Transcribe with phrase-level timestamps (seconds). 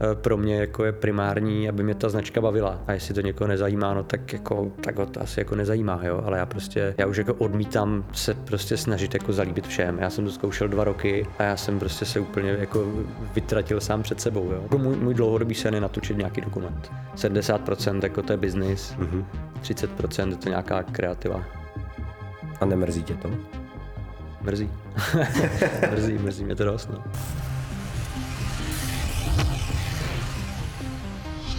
[0.00, 2.78] eh, pro mě jako je primární, aby mě ta značka bavila.
[2.86, 6.22] A jestli to někoho nezajímá, no tak jako, tak ho to asi jako nezajímá, jo.
[6.24, 9.98] Ale já prostě, já už jako odmítám se prostě snažit jako zalíbit všem.
[9.98, 12.86] Já jsem to zkoušel dva roky a já jsem prostě se úplně jako
[13.34, 14.60] vytratil sám před sebou, jo.
[14.62, 16.92] Jako můj, můj dlouhodobý sen je natočit nějaký dokument.
[17.16, 19.24] 70% jako to je business, mm-hmm.
[19.62, 21.44] 30% je to nějaká kreativa.
[22.60, 23.30] A nemrzí tě to?
[24.42, 24.70] Mrzí.
[25.90, 27.04] mrzí, mrzí mě to dost, no.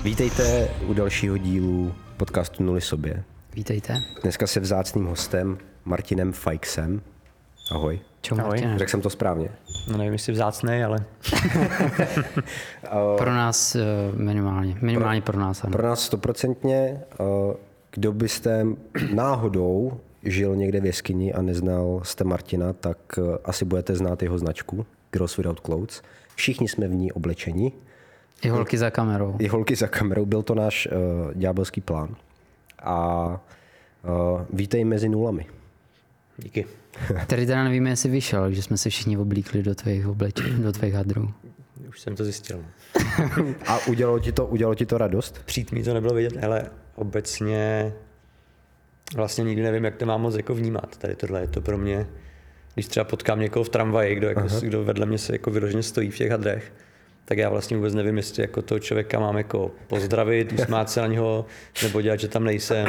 [0.04, 3.24] Vítejte u dalšího dílu podcastu Nuly sobě.
[3.56, 3.94] Vítejte.
[4.22, 7.02] Dneska se vzácným hostem Martinem Fajksem.
[7.72, 8.00] Ahoj.
[8.22, 8.58] Čau, Ahoj.
[8.76, 9.50] Řekl jsem to správně.
[9.92, 11.06] No nevím, jestli vzácnej, ale
[13.18, 13.82] Pro nás eh,
[14.16, 14.78] minimálně.
[14.82, 15.72] Minimálně pro, nás, ano.
[15.72, 17.24] Pro nás stoprocentně, eh,
[17.92, 18.66] kdo byste
[19.14, 24.38] náhodou žil někde v jeskyni a neznal jste Martina, tak eh, asi budete znát jeho
[24.38, 26.02] značku Girls Without Clothes.
[26.36, 27.72] Všichni jsme v ní oblečeni.
[28.42, 29.36] I holky za kamerou.
[29.40, 32.16] I holky za kamerou, byl to náš uh, ďábelský plán.
[32.84, 33.28] A
[34.04, 35.46] uh, vítej mezi nulami.
[36.38, 36.66] díky.
[37.28, 40.94] Tady teda nevíme, jestli vyšel, že jsme se všichni oblíkli do tvých oblečení, do tvých
[40.94, 41.34] hadrů.
[41.90, 42.66] Už jsem to zjistil.
[43.68, 45.42] A udělalo ti to, udělalo ti to radost?
[45.46, 47.94] Přijít mi to nebylo vidět, ale obecně
[49.16, 50.98] vlastně nikdy nevím, jak to mám moc jako vnímat.
[50.98, 52.08] Tady tohle je to pro mě,
[52.74, 56.12] když třeba potkám někoho v tramvaji, kdo, jako, kdo vedle mě se jako vyloženě stojí
[56.12, 56.74] v těch hadrech,
[57.30, 61.08] tak já vlastně vůbec nevím, jestli jako toho člověka mám jako pozdravit, usmát se na
[61.08, 61.46] něho,
[61.84, 62.88] nebo dělat, že tam nejsem.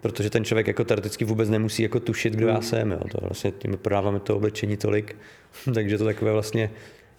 [0.00, 2.90] Protože ten člověk jako teoreticky vůbec nemusí jako tušit, kdo já jsem.
[2.90, 3.00] Jo.
[3.10, 5.16] To vlastně tím prodáváme to oblečení tolik,
[5.74, 6.70] takže to takové vlastně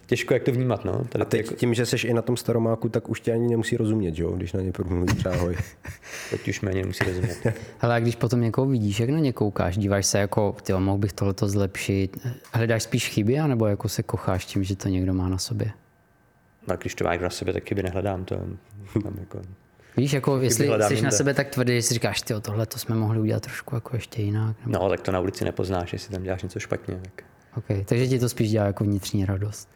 [0.06, 0.84] těžko, jak to vnímat.
[0.84, 1.04] No.
[1.04, 3.48] Tady A teď jako, tím, že jsi i na tom staromáku, tak už tě ani
[3.48, 4.30] nemusí rozumět, jo?
[4.30, 5.56] když na ně promluví třeba ahoj.
[6.30, 7.36] teď už méně musí rozumět.
[7.78, 10.98] Hele, a když potom někoho vidíš, jak na ně koukáš, díváš se jako, ty mohl
[10.98, 12.16] bych tohleto zlepšit,
[12.52, 15.72] hledáš spíš chyby, anebo jako se kocháš tím, že to někdo má na sobě?
[16.68, 18.36] A když to máš na sebe, taky by nehledám to.
[19.02, 19.40] Tam jako,
[19.96, 21.10] Víš, jako jestli hledám jsi na jinde.
[21.10, 24.22] sebe tak tvrdý, že si říkáš, ty tohle to jsme mohli udělat trošku jako ještě
[24.22, 24.56] jinak.
[24.66, 24.78] Nebo...
[24.78, 27.00] no, tak to na ulici nepoznáš, jestli tam děláš něco špatně.
[27.02, 27.24] Tak.
[27.56, 27.84] Okay.
[27.84, 29.68] Takže ti to spíš dělá jako vnitřní radost.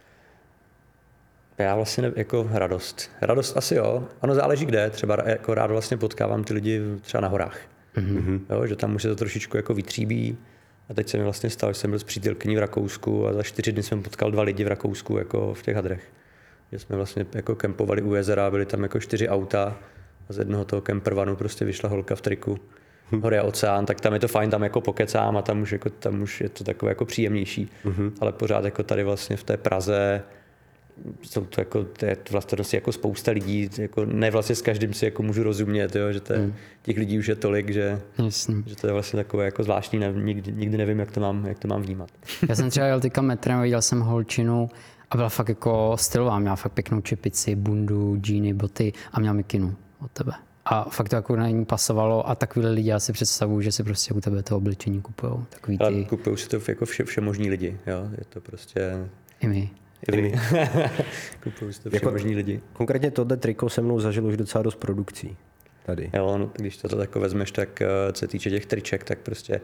[1.59, 3.11] Já vlastně ne, jako radost.
[3.21, 4.05] Radost asi jo.
[4.21, 4.91] Ono záleží kde.
[4.91, 7.61] Třeba jako rád vlastně potkávám ty lidi třeba na horách.
[7.97, 8.41] Mm-hmm.
[8.51, 10.39] Jo, že tam už se to trošičku jako vytříbí.
[10.89, 13.43] A teď se mi vlastně stalo, že jsem byl s přítelkyní v Rakousku a za
[13.43, 16.13] čtyři dny jsem potkal dva lidi v Rakousku jako v těch hadrech.
[16.73, 19.79] Že jsme vlastně jako kempovali u jezera, byly tam jako čtyři auta
[20.29, 22.59] a z jednoho toho kempervanu prostě vyšla holka v triku.
[23.23, 25.91] Hory a oceán, tak tam je to fajn, tam jako pokecám a tam už, jako,
[25.91, 27.71] tam už je to takové jako příjemnější.
[27.85, 28.13] Mm-hmm.
[28.21, 30.23] Ale pořád jako tady vlastně v té Praze
[31.23, 34.63] jsou to jako, to je to vlastně dosti jako spousta lidí, jako ne vlastně s
[34.63, 36.53] každým si jako můžu rozumět, jo, že to je,
[36.83, 38.65] těch lidí už je tolik, že, Jasný.
[38.67, 41.59] že to je vlastně takové jako zvláštní, ne, nikdy, nikdy nevím, jak to mám, jak
[41.59, 42.11] to mám vnímat.
[42.49, 44.69] Já jsem třeba jel teďka metrem, viděl jsem holčinu
[45.11, 49.75] a byla fakt jako stylová, měla fakt pěknou čepici, bundu, džíny, boty a měla mikinu
[50.01, 50.33] od tebe.
[50.65, 53.85] A fakt to jako na ní pasovalo a takovýhle lidi já si představuju, že si
[53.85, 55.45] prostě u tebe to oblečení kupujou.
[55.51, 59.09] Takový Ale ty kupují si to jako vše, všemožní lidi, jo, je to prostě
[59.41, 59.71] i my.
[61.43, 62.61] kupují si to všemožní lidi.
[62.73, 65.37] Konkrétně tohle triko se mnou zažil už docela dost produkcí.
[65.87, 66.11] Tady.
[66.15, 69.61] Jo, no, když to tak vezmeš, tak eh, co se týče těch triček, tak prostě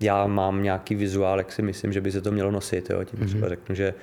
[0.00, 2.90] já mám nějaký vizuál, jak si myslím, že by se to mělo nosit.
[2.90, 3.04] Jo.
[3.04, 3.94] Tím třeba řeknu, že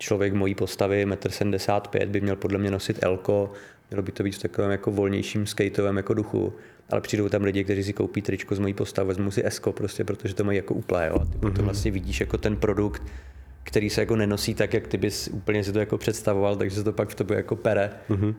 [0.00, 3.52] člověk mojí postavy, 1,75 m, by měl podle mě nosit elko,
[3.90, 6.52] mělo by to být v takovém jako volnějším skateovém jako duchu.
[6.90, 10.04] Ale přijdou tam lidi, kteří si koupí tričko z mojí postavy, vezmou si esko prostě,
[10.04, 11.06] protože to mají jako úplné.
[11.06, 11.18] Jo.
[11.22, 13.02] A ty potom vlastně vidíš jako ten produkt,
[13.62, 16.84] který se jako nenosí tak, jak ty bys úplně si to jako představoval, takže se
[16.84, 17.90] to pak v tobě jako pere.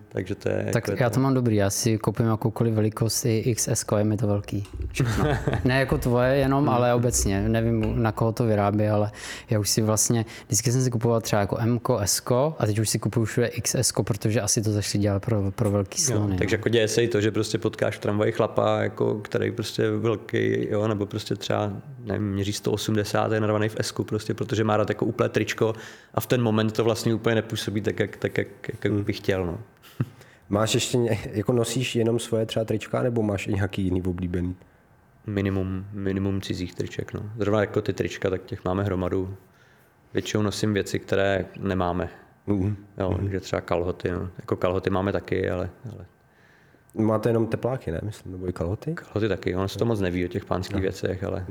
[0.09, 3.55] Takže to je Tak jako já to mám dobrý, já si koupím jakoukoliv velikost i
[3.55, 4.67] XS, je mi to velký.
[5.65, 7.49] Ne jako tvoje jenom, ale obecně.
[7.49, 9.11] Nevím, na koho to vyrábí, ale
[9.49, 12.21] já už si vlastně, vždycky jsem si kupoval třeba jako M, S
[12.57, 16.01] a teď už si kupuju všude XS, protože asi to začali dělat pro, pro velký
[16.01, 16.33] slony.
[16.33, 19.51] Jo, takže jako děje se i to, že prostě potkáš v tramvaji chlapa, jako, který
[19.51, 21.71] prostě je velký, jo, nebo prostě třeba,
[22.03, 25.73] nevím, měří 180, je narvaný v S, prostě, protože má rád jako úplné tričko
[26.13, 29.17] a v ten moment to vlastně úplně nepůsobí tak, jak, tak, jak, jak, jak bych
[29.17, 29.45] chtěl.
[29.45, 29.59] No.
[30.49, 30.97] Máš ještě,
[31.31, 34.55] jako nosíš jenom svoje třeba trička, nebo máš i nějaký jiný oblíbený?
[35.27, 37.13] Minimum, minimum cizích triček.
[37.13, 37.31] No.
[37.37, 39.35] Zrovna jako ty trička, tak těch máme hromadu.
[40.13, 42.09] Většinou nosím věci, které nemáme.
[42.47, 42.75] Mhm.
[42.97, 44.29] Jo, že třeba kalhoty, no.
[44.37, 46.05] jako kalhoty máme taky, ale, ale
[46.93, 47.99] Máte jenom tepláky, ne?
[48.03, 48.93] Myslím, nebo i kalhoty?
[48.93, 51.45] Kalhoty taky, ono se to moc neví o těch pánských věcech, ale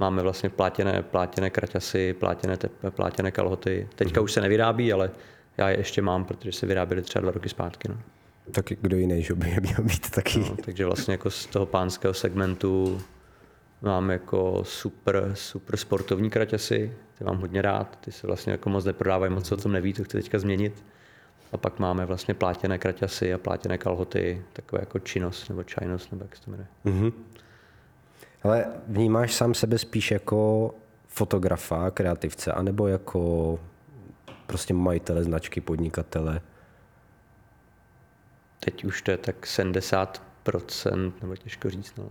[0.00, 3.88] máme vlastně plátěné, plátěné kraťasy, plátěné, tep, plátěné kalhoty.
[3.94, 5.10] Teďka už se nevyrábí, ale
[5.56, 7.88] já je ještě mám, protože se vyráběly třeba dva roky zpátky.
[7.88, 7.96] No.
[8.52, 10.38] Tak kdo jiný, že by je měl být taky.
[10.38, 13.00] No, takže vlastně jako z toho pánského segmentu
[13.82, 18.84] mám jako super, super sportovní kraťasy, ty mám hodně rád, ty se vlastně jako moc
[18.84, 20.84] neprodávají, moc se o tom neví, to chci teďka změnit.
[21.52, 26.24] A pak máme vlastně plátěné kraťasy a plátěné kalhoty, takové jako činnost nebo čajnost, nebo
[26.24, 26.68] jak se to jmenuje.
[26.84, 27.12] Mm-hmm.
[28.42, 30.70] Ale vnímáš sám sebe spíš jako
[31.06, 33.58] fotografa, kreativce, anebo jako
[34.46, 36.40] prostě majitele značky, podnikatele?
[38.60, 42.08] Teď už to je tak 70%, nebo těžko říct, no.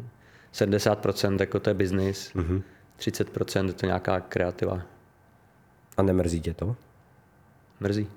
[0.54, 2.62] 70% jako to je business, mm-hmm.
[3.00, 4.82] 30% je to nějaká kreativa.
[5.98, 6.76] A nemrzí tě to?
[7.80, 8.08] Mrzí.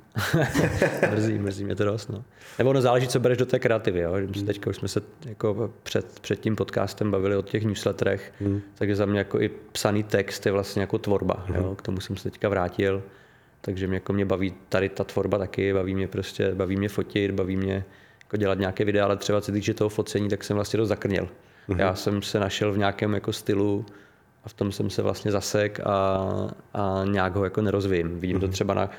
[1.10, 2.08] mrzí, mrzí mě to dost.
[2.08, 2.24] No.
[2.58, 4.00] Nebo ono záleží, co bereš do té kreativy.
[4.00, 4.12] Jo?
[4.12, 4.46] Hmm.
[4.46, 8.60] Teďka už jsme se jako před, před tím podcastem bavili o těch newsletterech, hmm.
[8.74, 11.44] takže za mě jako i psaný text je vlastně jako tvorba.
[11.46, 11.56] Hmm.
[11.56, 11.74] Jo?
[11.74, 13.02] K tomu jsem se teďka vrátil.
[13.60, 17.30] Takže mě, jako mě baví tady ta tvorba taky, baví mě prostě, baví mě fotit,
[17.30, 17.84] baví mě
[18.24, 21.28] jako dělat nějaké videa, ale třeba co týče toho focení, tak jsem vlastně dost zakrněl.
[21.68, 21.78] Hmm.
[21.78, 23.86] Já jsem se našel v nějakém jako stylu,
[24.44, 26.18] a v tom jsem se vlastně zasek a,
[26.74, 28.20] a nějak ho jako nerozvím.
[28.20, 28.40] Vidím mm-hmm.
[28.40, 28.90] to třeba na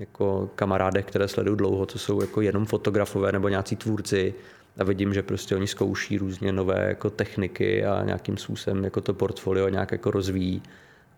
[0.00, 4.34] jako kamarádech, které sleduju dlouho, co jsou jako jenom fotografové nebo nějací tvůrci
[4.78, 9.14] a vidím, že prostě oni zkouší různě nové jako techniky a nějakým způsobem jako to
[9.14, 10.62] portfolio nějak jako rozvíjí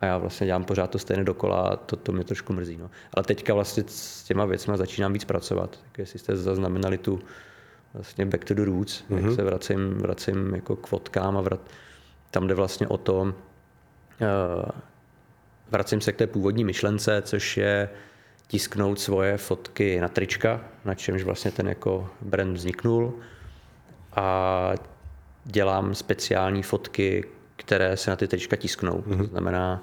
[0.01, 2.77] a já vlastně dělám pořád to stejné dokola a to, to mě trošku mrzí.
[2.77, 2.91] No.
[3.15, 5.79] Ale teďka vlastně s těma věcmi začínám víc pracovat.
[5.83, 7.21] Tak jestli jste zaznamenali tu
[7.95, 9.17] vlastně back to the roots, mm-hmm.
[9.17, 9.35] jak mhm.
[9.35, 11.61] se vracím, vracím jako k fotkám a vrat,
[12.31, 13.33] tam jde vlastně o to, uh,
[15.71, 17.89] vracím se k té původní myšlence, což je
[18.53, 23.15] tisknout svoje fotky na trička, na čemž vlastně ten jako brand vzniknul.
[24.13, 24.75] A
[25.45, 27.25] dělám speciální fotky,
[27.57, 28.93] které se na ty trička tisknou.
[28.93, 29.17] Mm-hmm.
[29.17, 29.27] To mhm.
[29.27, 29.83] znamená,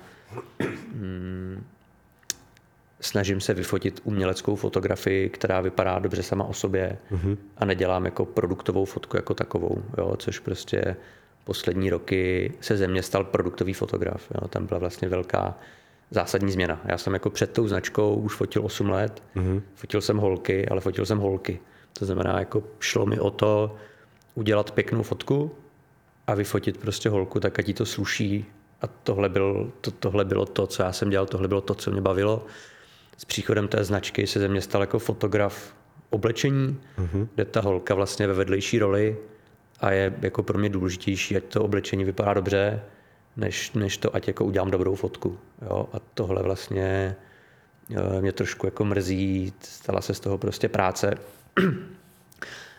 [0.94, 1.64] mm,
[3.02, 7.38] snažím se vyfotit uměleckou fotografii, která vypadá dobře sama o sobě mm-hmm.
[7.58, 10.96] a nedělám jako produktovou fotku jako takovou, jo, což prostě
[11.44, 14.32] poslední roky se ze mě stal produktový fotograf.
[14.36, 14.48] Jo.
[14.48, 15.58] Tam byla vlastně velká
[16.12, 16.82] zásadní změna.
[16.86, 19.62] Já jsem jako před tou značkou už fotil 8 let, mm-hmm.
[19.76, 21.60] fotil jsem holky, ale fotil jsem holky.
[21.94, 23.76] To znamená, jako šlo mi o to
[24.36, 25.52] udělat pěknou fotku
[26.28, 28.46] a vyfotit prostě holku, tak ať jí to sluší.
[28.82, 31.92] A tohle, byl, to, tohle bylo to, co já jsem dělal, tohle bylo to, co
[31.92, 32.46] mě bavilo.
[33.18, 35.76] S příchodem té značky se ze mě stal jako fotograf
[36.10, 37.28] oblečení, mm-hmm.
[37.36, 39.18] kde ta holka vlastně ve vedlejší roli
[39.80, 42.82] a je jako pro mě důležitější, ať to oblečení vypadá dobře,
[43.40, 45.40] než, než to, ať jako udělám dobrou fotku.
[45.62, 45.90] Jo?
[45.94, 47.16] A tohle vlastně
[47.92, 51.18] eh, mě trošku jako mrzí, stala se z toho prostě práce.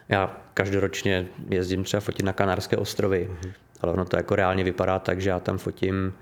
[0.09, 3.53] Já každoročně jezdím třeba fotit na Kanárské ostrovy, mm-hmm.
[3.81, 6.13] ale ono to jako reálně vypadá tak, že já tam fotím,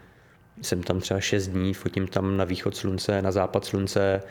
[0.62, 4.22] jsem tam třeba 6 dní, fotím tam na východ slunce, na západ slunce,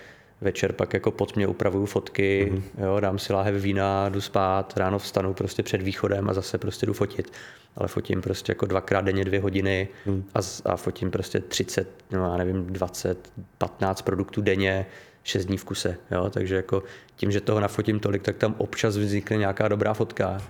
[0.41, 2.83] večer pak jako pod mě upravuju fotky, mm-hmm.
[2.85, 6.85] jo, dám si láhev vína, jdu spát, ráno vstanu prostě před východem a zase prostě
[6.85, 7.31] jdu fotit.
[7.75, 10.23] Ale fotím prostě jako dvakrát denně dvě hodiny mm.
[10.35, 14.85] a, a fotím prostě 30, no já nevím, 20, 15 produktů denně,
[15.23, 15.97] 6 dní v kuse.
[16.11, 16.29] Jo?
[16.29, 16.83] Takže jako
[17.15, 20.41] tím, že toho nafotím tolik, tak tam občas vznikne nějaká dobrá fotka,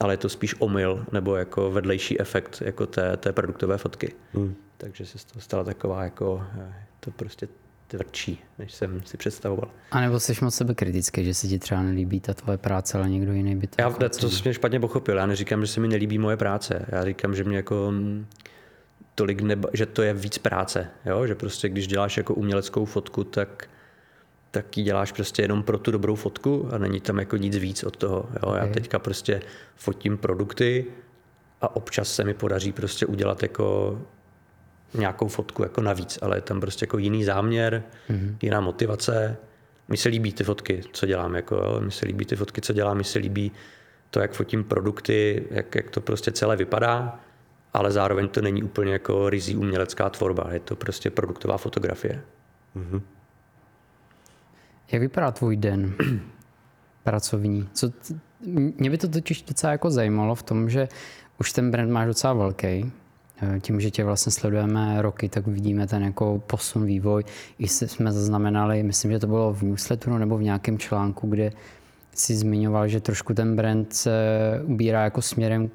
[0.00, 4.12] ale je to spíš omyl nebo jako vedlejší efekt jako té, té produktové fotky.
[4.32, 4.54] Mm.
[4.76, 7.48] Takže se z toho stala taková jako, eh, to prostě
[7.86, 9.70] tvrdší, než jsem si představoval.
[9.90, 13.10] A nebo jsi moc sebe kritický, že se ti třeba nelíbí ta tvoje práce, ale
[13.10, 13.74] někdo jiný by to...
[13.78, 15.16] Já jako to jsem špatně pochopil.
[15.16, 16.86] Já neříkám, že se mi nelíbí moje práce.
[16.88, 18.26] Já říkám, že mě jako mm,
[19.14, 20.88] tolik neba, že to je víc práce.
[21.04, 21.26] Jo?
[21.26, 23.68] Že prostě když děláš jako uměleckou fotku, tak
[24.50, 27.84] tak ji děláš prostě jenom pro tu dobrou fotku a není tam jako nic víc
[27.84, 28.28] od toho.
[28.32, 28.48] Jo?
[28.48, 28.68] Okay.
[28.68, 29.42] Já teďka prostě
[29.76, 30.86] fotím produkty
[31.60, 33.98] a občas se mi podaří prostě udělat jako
[34.94, 38.36] nějakou fotku jako navíc, ale je tam prostě jako jiný záměr, mm-hmm.
[38.42, 39.36] jiná motivace.
[39.88, 41.80] Mi se líbí ty fotky, co dělám, jako, jo.
[41.80, 43.52] mi se líbí ty fotky, co dělám, mi se líbí
[44.10, 47.20] to, jak fotím produkty, jak, jak to prostě celé vypadá,
[47.72, 52.22] ale zároveň to není úplně jako rizí umělecká tvorba, je to prostě produktová fotografie.
[52.76, 53.00] Mm-hmm.
[54.92, 55.94] Jak vypadá tvůj den
[57.02, 57.68] pracovní?
[57.72, 58.20] Co t-
[58.76, 60.88] mě by to totiž docela jako zajímalo v tom, že
[61.40, 62.92] už ten brand máš docela velký,
[63.60, 67.24] tím, že tě vlastně sledujeme roky, tak vidíme ten jako posun, vývoj.
[67.58, 71.52] I jsme zaznamenali, myslím, že to bylo v newsletteru nebo v nějakém článku, kde
[72.14, 74.12] si zmiňoval, že trošku ten brand se
[74.64, 75.70] ubírá jako směrem,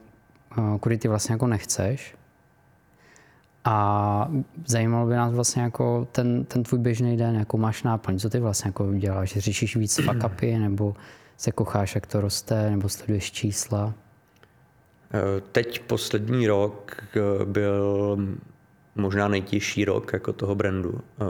[0.58, 2.15] eh, kudy ty vlastně jako nechceš.
[3.65, 4.32] A
[4.65, 8.39] zajímalo by nás vlastně jako ten, ten tvůj běžný den, jakou máš náplň, co ty
[8.39, 10.96] vlastně jako děláš, řešíš víc fuck nebo
[11.38, 13.94] se kocháš, jak to roste, nebo sleduješ čísla?
[15.51, 18.18] Teď poslední rok eh, byl
[18.96, 21.01] možná nejtěžší rok jako toho brandu.
[21.22, 21.25] Eh,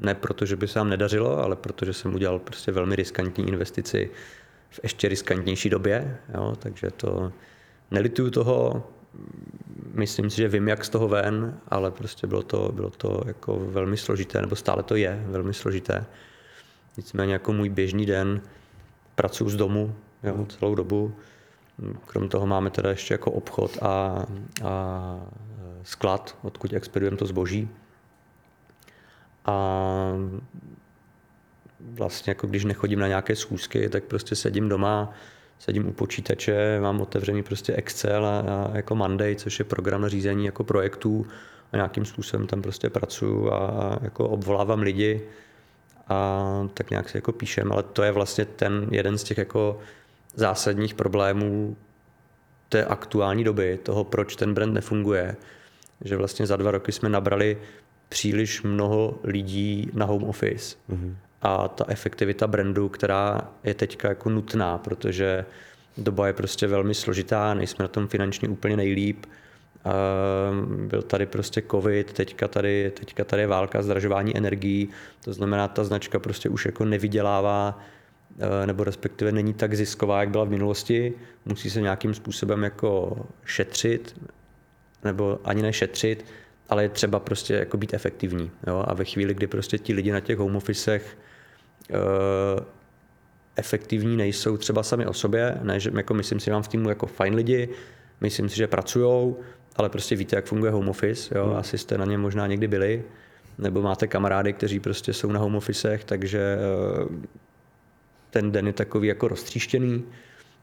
[0.00, 4.10] ne proto, že by se nám nedařilo, ale protože jsem udělal prostě velmi riskantní investici
[4.70, 6.18] v ještě riskantnější době.
[6.34, 6.56] Jo?
[6.58, 7.32] Takže to
[7.90, 8.86] nelituju toho,
[9.94, 13.58] myslím si, že vím, jak z toho ven, ale prostě bylo to, bylo to jako
[13.58, 16.06] velmi složité, nebo stále to je velmi složité.
[16.96, 18.40] Nicméně jako můj běžný den
[19.14, 21.14] pracuji z domu jo, celou dobu.
[22.06, 24.26] Krom toho máme teda ještě jako obchod a,
[24.64, 25.20] a
[25.82, 27.68] sklad, odkud expedujeme to zboží.
[29.44, 29.56] A
[31.80, 35.12] vlastně jako když nechodím na nějaké schůzky, tak prostě sedím doma,
[35.58, 40.08] sedím u počítače, mám otevřený prostě Excel a, a jako Monday, což je program na
[40.08, 41.26] řízení jako projektů
[41.72, 45.22] a nějakým způsobem tam prostě pracuju a, a jako obvolávám lidi
[46.08, 49.78] a tak nějak si jako píšem, ale to je vlastně ten jeden z těch jako
[50.34, 51.76] zásadních problémů
[52.68, 55.36] té aktuální doby, toho, proč ten brand nefunguje,
[56.04, 57.58] že vlastně za dva roky jsme nabrali
[58.08, 60.76] příliš mnoho lidí na home office.
[60.90, 61.14] Mm-hmm.
[61.42, 65.44] A ta efektivita brandu, která je teďka jako nutná, protože
[65.98, 69.26] doba je prostě velmi složitá, nejsme na tom finančně úplně nejlíp.
[70.76, 74.88] Byl tady prostě covid, teďka tady, teďka tady je válka, zdražování energií,
[75.24, 77.78] to znamená, ta značka prostě už jako nevydělává
[78.66, 84.20] nebo respektive není tak zisková, jak byla v minulosti, musí se nějakým způsobem jako šetřit,
[85.04, 86.24] nebo ani nešetřit,
[86.68, 88.50] ale je třeba prostě jako být efektivní.
[88.66, 88.84] Jo?
[88.88, 91.18] A ve chvíli, kdy prostě ti lidi na těch home officech
[91.90, 91.98] uh,
[93.56, 96.88] efektivní nejsou třeba sami o sobě, ne, že jako myslím si, že mám v týmu
[96.88, 97.68] jako fajn lidi,
[98.20, 99.34] myslím si, že pracují,
[99.76, 101.46] ale prostě víte, jak funguje home office, jo?
[101.46, 101.56] Hmm.
[101.56, 103.04] asi jste na ně možná někdy byli,
[103.58, 106.56] nebo máte kamarády, kteří prostě jsou na home officech, takže
[107.00, 107.16] uh,
[108.32, 110.04] ten den je takový jako roztříštěný.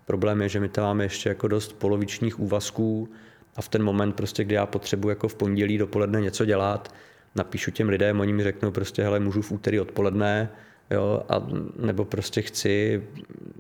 [0.05, 3.09] Problém je, že my tam máme ještě jako dost polovičních úvazků,
[3.55, 6.93] a v ten moment, prostě, kdy já potřebuji jako v pondělí dopoledne něco dělat,
[7.35, 10.49] napíšu těm lidem, oni mi řeknou prostě, hele, můžu v úterý odpoledne,
[10.91, 11.47] jo, a,
[11.79, 13.03] nebo prostě chci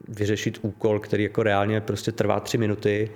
[0.07, 3.11] vyřešit úkol, který jako reálně prostě trvá tři minuty,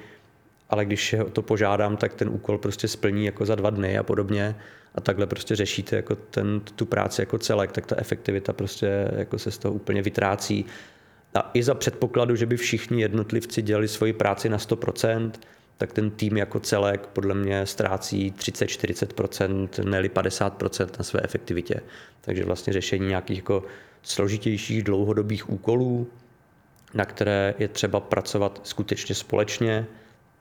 [0.70, 4.56] ale když to požádám, tak ten úkol prostě splní jako za dva dny a podobně
[4.96, 9.40] a takhle prostě řešíte jako ten, tu práci jako celek, tak ta efektivita prostě jako
[9.40, 10.66] se z toho úplně vytrácí.
[11.36, 15.32] A i za předpokladu, že by všichni jednotlivci dělali svoji práci na 100%,
[15.78, 21.82] tak ten tým jako celek podle mě ztrácí 30-40%, ne 50% na své efektivitě.
[22.22, 23.64] Takže vlastně řešení nějakých jako
[24.04, 26.08] složitějších dlouhodobých úkolů,
[26.94, 29.86] na které je třeba pracovat skutečně společně,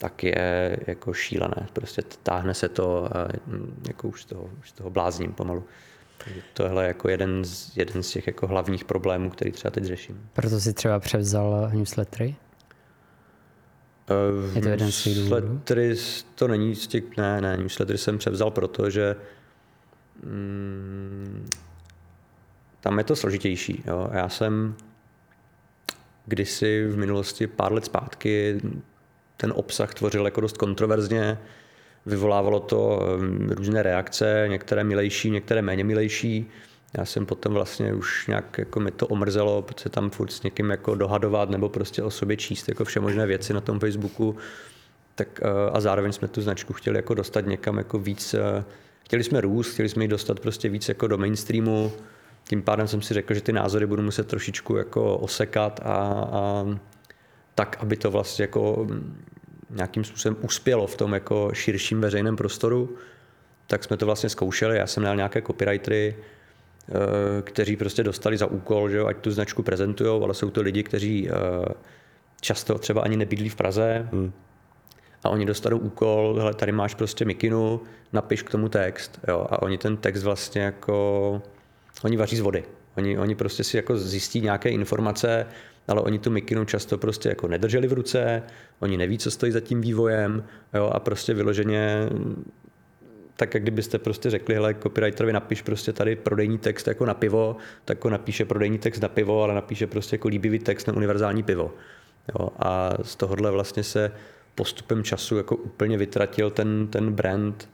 [0.03, 1.67] tak je jako šílené.
[1.73, 3.29] Prostě táhne se to a
[3.89, 5.65] jako už z toho, už z toho blázním pomalu.
[6.25, 9.85] Takže tohle je jako jeden z, jeden z těch jako hlavních problémů, který třeba teď
[9.85, 10.29] řeším.
[10.33, 12.37] Proto si třeba převzal newslettery?
[14.55, 15.97] Je to jeden z newslettery
[16.35, 19.17] to není z těch, ne, ne, newslettery jsem převzal proto, že
[20.23, 21.49] mm,
[22.81, 23.83] tam je to složitější.
[23.87, 24.11] Jo.
[24.13, 24.75] Já jsem
[26.27, 28.61] kdysi v minulosti pár let zpátky
[29.37, 31.39] ten obsah tvořil jako dost kontroverzně,
[32.07, 36.51] vyvolávalo to mm, různé reakce, některé milejší, některé méně milejší.
[36.99, 40.71] Já jsem potom vlastně už nějak jako mi to omrzelo, protože tam furt s někým
[40.71, 44.37] jako dohadovat nebo prostě o sobě číst jako vše možné věci na tom Facebooku.
[45.15, 48.65] Tak, eh, a zároveň jsme tu značku chtěli jako dostat někam jako víc, eh,
[49.05, 51.93] chtěli jsme růst, chtěli jsme ji dostat prostě víc jako do mainstreamu,
[52.49, 55.97] tím pádem jsem si řekl, že ty názory budu muset trošičku jako osekat a,
[56.33, 56.65] a
[57.55, 59.25] tak, aby to vlastně jako mm,
[59.71, 62.97] nějakým způsobem uspělo v tom jako širším veřejném prostoru,
[63.67, 64.77] tak jsme to vlastně zkoušeli.
[64.77, 66.17] Já jsem měl nějaké copywritery,
[66.89, 70.63] Eh, kteří prostě dostali za úkol, že jo, ať tu značku prezentují, ale jsou to
[70.63, 71.33] lidi, kteří eh,
[72.41, 74.33] často třeba ani nebydlí v Praze hmm.
[75.25, 77.81] a oni dostanou úkol, hele, tady máš prostě mikinu,
[78.13, 81.43] napiš k tomu text, jo, a oni ten text vlastně jako,
[82.05, 82.65] oni vaří z vody.
[82.97, 85.47] Oni, oni prostě si jako zjistí nějaké informace,
[85.89, 88.43] ale oni tu mikinu často prostě jako nedrželi v ruce,
[88.81, 90.45] oni neví, co stojí za tím vývojem
[90.75, 92.09] jo, a prostě vyloženě
[93.37, 97.57] tak jak kdybyste prostě řekli, hele, copywriterovi napiš prostě tady prodejní text jako na pivo,
[97.85, 101.43] tak jako napíše prodejní text na pivo, ale napíše prostě jako líbivý text na univerzální
[101.43, 101.75] pivo.
[102.29, 104.13] Jo, a z tohohle vlastně se
[104.55, 107.69] postupem času jako úplně vytratil ten, ten brand,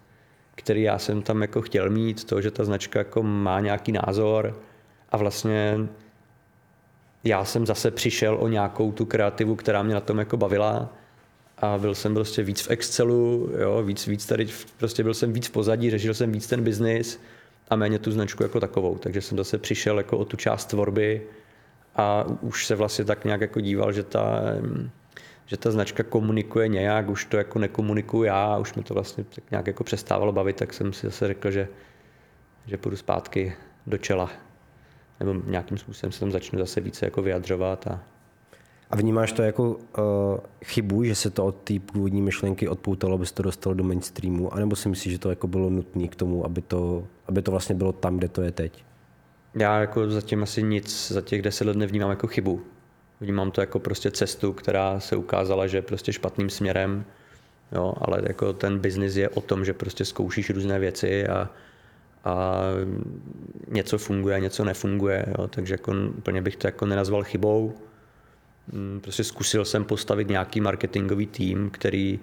[0.54, 4.60] který já jsem tam jako chtěl mít, to, že ta značka jako má nějaký názor
[5.08, 5.78] a vlastně
[7.24, 10.92] já jsem zase přišel o nějakou tu kreativu, která mě na tom jako bavila
[11.58, 15.46] a byl jsem prostě víc v Excelu, jo, víc, víc tady, prostě byl jsem víc
[15.48, 17.20] v pozadí, řešil jsem víc ten biznis
[17.68, 18.98] a méně tu značku jako takovou.
[18.98, 21.22] Takže jsem zase přišel jako o tu část tvorby
[21.96, 24.42] a už se vlastně tak nějak jako díval, že ta,
[25.46, 29.50] že ta značka komunikuje nějak, už to jako nekomunikuju já, už mi to vlastně tak
[29.50, 31.68] nějak jako přestávalo bavit, tak jsem si zase řekl, že,
[32.66, 33.52] že půjdu zpátky
[33.86, 34.47] do čela.
[35.20, 38.02] Nebo nějakým způsobem se tam začnu zase více jako vyjadřovat a,
[38.90, 39.76] a vnímáš to jako uh,
[40.64, 44.54] chybu, že se to od té původní myšlenky odpoutalo, aby se to dostalo do mainstreamu,
[44.54, 47.74] anebo si myslíš, že to jako bylo nutné k tomu, aby to, aby to vlastně
[47.74, 48.84] bylo tam, kde to je teď?
[49.54, 52.62] já jako zatím asi nic za těch deset let nevnímám jako chybu.
[53.20, 57.04] Vnímám to jako prostě cestu, která se ukázala, že je prostě špatným směrem,
[57.72, 61.50] jo, ale jako ten biznis je o tom, že prostě zkoušíš různé věci a,
[62.28, 62.62] a
[63.68, 67.74] něco funguje, něco nefunguje, jo, takže jako úplně bych to jako nenazval chybou.
[68.72, 72.20] Mm, prostě zkusil jsem postavit nějaký marketingový tým, který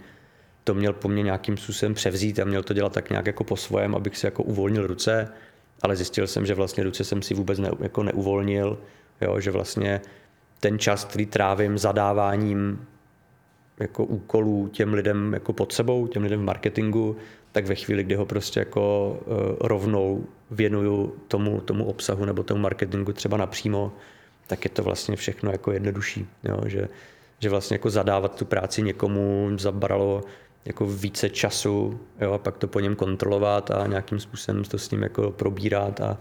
[0.63, 3.57] to měl po mně nějakým způsobem převzít a měl to dělat tak nějak jako po
[3.57, 5.29] svém, abych si jako uvolnil ruce,
[5.81, 8.77] ale zjistil jsem, že vlastně ruce jsem si vůbec ne, jako neuvolnil,
[9.21, 10.01] jo, že vlastně
[10.59, 12.88] ten čas, který trávím zadáváním
[13.79, 17.17] jako úkolů těm lidem jako pod sebou, těm lidem v marketingu,
[17.55, 22.62] tak ve chvíli, kdy ho prostě jako uh, rovnou věnuju tomu, tomu obsahu nebo tomu
[22.62, 23.91] marketingu třeba napřímo,
[24.47, 26.59] tak je to vlastně všechno jako jednodušší, jo?
[26.65, 26.89] Že,
[27.39, 30.24] že vlastně jako zadávat tu práci někomu zabralo
[30.65, 32.33] jako více času jo?
[32.33, 36.17] a pak to po něm kontrolovat a nějakým způsobem to s ním jako probírat a,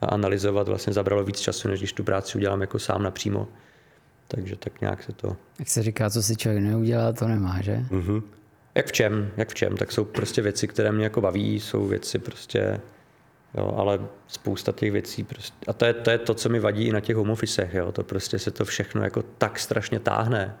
[0.00, 3.48] a analyzovat vlastně zabralo víc času, než když tu práci udělám jako sám napřímo.
[4.28, 5.36] Takže tak nějak se to...
[5.58, 7.84] Jak se říká, co si člověk neudělá, to nemá, že?
[7.90, 8.22] Mm-hmm.
[8.76, 11.86] Jak v čem, jak v čem, tak jsou prostě věci, které mě jako baví, jsou
[11.86, 12.80] věci prostě,
[13.54, 16.86] jo, ale spousta těch věcí prostě, a to je, to je to, co mi vadí
[16.86, 20.56] i na těch home officech, jo, to prostě se to všechno jako tak strašně táhne,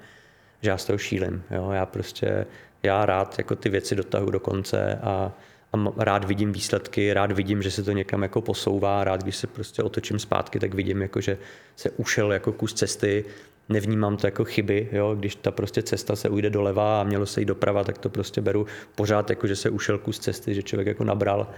[0.62, 2.46] že já z toho šílim, jo, já prostě,
[2.82, 5.32] já rád jako ty věci dotahu do konce a,
[5.72, 9.46] a rád vidím výsledky, rád vidím, že se to někam jako posouvá, rád, když se
[9.46, 11.38] prostě otočím zpátky, tak vidím, jako, že
[11.76, 13.24] se ušel jako kus cesty
[13.68, 15.14] nevnímám to jako chyby, jo?
[15.14, 18.40] když ta prostě cesta se ujde doleva a mělo se jít doprava, tak to prostě
[18.40, 21.50] beru pořád jako, že se ušel kus cesty, že člověk jako nabral,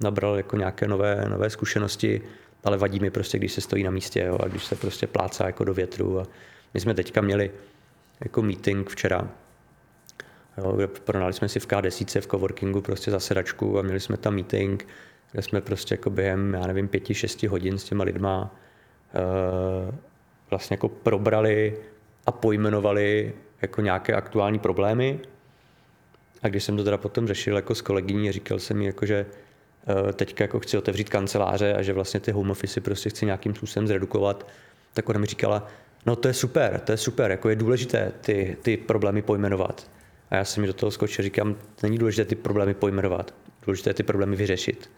[0.00, 2.22] nabral jako nějaké nové, nové zkušenosti,
[2.64, 4.38] ale vadí mi prostě, když se stojí na místě jo?
[4.42, 6.20] a když se prostě plácá jako do větru.
[6.20, 6.26] A
[6.74, 7.50] my jsme teďka měli
[8.20, 9.28] jako meeting včera,
[10.58, 14.34] jo, kde pronali jsme si v K10 v coworkingu prostě zasedačku a měli jsme tam
[14.34, 14.86] meeting,
[15.32, 18.54] kde jsme prostě jako během, já nevím, pěti, šesti hodin s těma lidma
[19.14, 19.94] uh,
[20.50, 21.76] vlastně jako probrali
[22.26, 25.20] a pojmenovali jako nějaké aktuální problémy.
[26.42, 29.26] A když jsem to teda potom řešil jako s kolegyní, říkal jsem mi, jako, že
[30.08, 33.54] eh, teďka jako chci otevřít kanceláře a že vlastně ty home office prostě chci nějakým
[33.54, 34.46] způsobem zredukovat,
[34.94, 35.66] tak ona mi říkala,
[36.06, 39.90] no to je super, to je super, jako je důležité ty, ty problémy pojmenovat.
[40.30, 43.34] A já jsem mi do toho skočil, říkám, není důležité ty problémy pojmenovat,
[43.66, 44.90] důležité ty problémy vyřešit.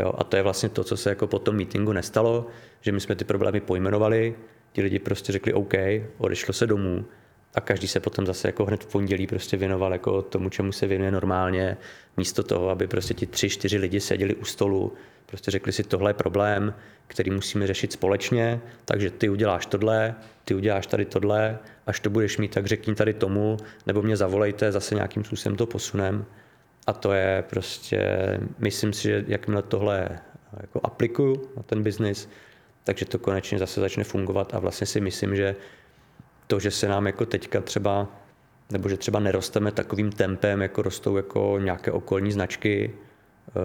[0.00, 2.46] Jo, a to je vlastně to, co se jako po tom meetingu nestalo,
[2.80, 4.34] že my jsme ty problémy pojmenovali,
[4.76, 5.72] ti lidi prostě řekli OK,
[6.18, 7.04] odešlo se domů
[7.54, 10.86] a každý se potom zase jako hned v pondělí prostě věnoval jako tomu, čemu se
[10.86, 11.76] věnuje normálně,
[12.16, 14.92] místo toho, aby prostě ti tři, čtyři lidi seděli u stolu,
[15.26, 16.74] prostě řekli si, tohle je problém,
[17.06, 22.38] který musíme řešit společně, takže ty uděláš tohle, ty uděláš tady tohle, až to budeš
[22.38, 26.24] mít, tak řekni tady tomu, nebo mě zavolejte, zase nějakým způsobem to posunem.
[26.86, 28.00] A to je prostě,
[28.58, 30.08] myslím si, že jakmile tohle
[30.60, 32.28] jako aplikuju na ten biznis,
[32.86, 35.56] takže to konečně zase začne fungovat a vlastně si myslím, že
[36.46, 38.08] to, že se nám jako teďka třeba,
[38.70, 42.94] nebo že třeba nerosteme takovým tempem, jako rostou jako nějaké okolní značky,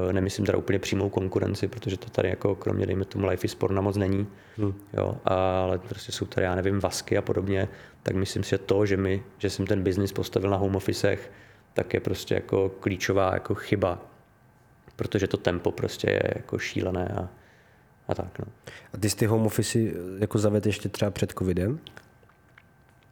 [0.10, 3.55] eh, nemyslím teda úplně přímou konkurenci, protože to tady jako kromě, dejme tomu, Life is
[3.55, 4.73] Porna moc není, hmm.
[4.93, 7.67] jo, ale prostě jsou tady, já nevím, Vasky a podobně,
[8.03, 11.31] tak myslím si, že to, že, my, že jsem ten biznis postavil na home officech,
[11.73, 14.01] tak je prostě jako klíčová jako chyba,
[14.95, 17.29] protože to tempo prostě je jako šílené a
[18.12, 18.39] a tak.
[18.39, 18.45] No.
[18.93, 19.80] A ty jsi ty home office
[20.19, 21.80] jako zavedl ještě třeba před covidem?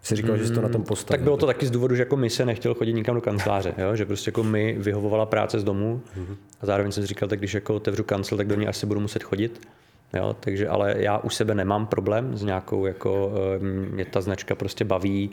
[0.02, 1.18] Jsi říkal, hmm, že jsi to na tom postavil.
[1.18, 3.74] Tak bylo to taky z důvodu, že jako my se nechtěl chodit nikam do kanceláře,
[3.78, 3.96] jo?
[3.96, 6.36] že prostě jako my vyhovovala práce z domu hmm.
[6.62, 9.00] a zároveň jsem si říkal, tak když jako otevřu kancel, tak do ní asi budu
[9.00, 9.68] muset chodit.
[10.14, 14.56] Jo, takže, ale já u sebe nemám problém s nějakou, jako eh, mě ta značka
[14.56, 15.30] prostě baví.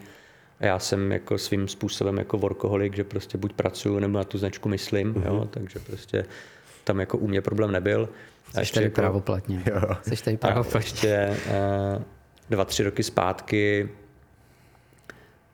[0.61, 4.69] Já jsem jako svým způsobem jako workoholik, že prostě buď pracuju nebo na tu značku
[4.69, 5.27] myslím, mm-hmm.
[5.27, 5.49] jo, mhm.
[5.49, 6.25] takže prostě
[6.85, 8.09] tam jako u mě problém nebyl.
[8.57, 9.62] Jsi ještě tady jako, pravoplatně.
[9.66, 9.81] Jo.
[10.03, 10.79] Jsi tady pravoplatně.
[10.79, 11.37] ještě
[11.97, 12.03] uh,
[12.51, 13.88] dva, tři roky zpátky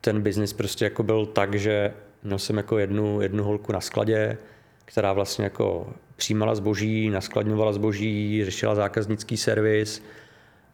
[0.02, 4.38] ten biznis prostě jako byl tak, že měl jsem jako jednu, jednu holku na skladě,
[4.84, 10.02] která vlastně jako přijímala zboží, naskladňovala zboží, řešila zákaznický servis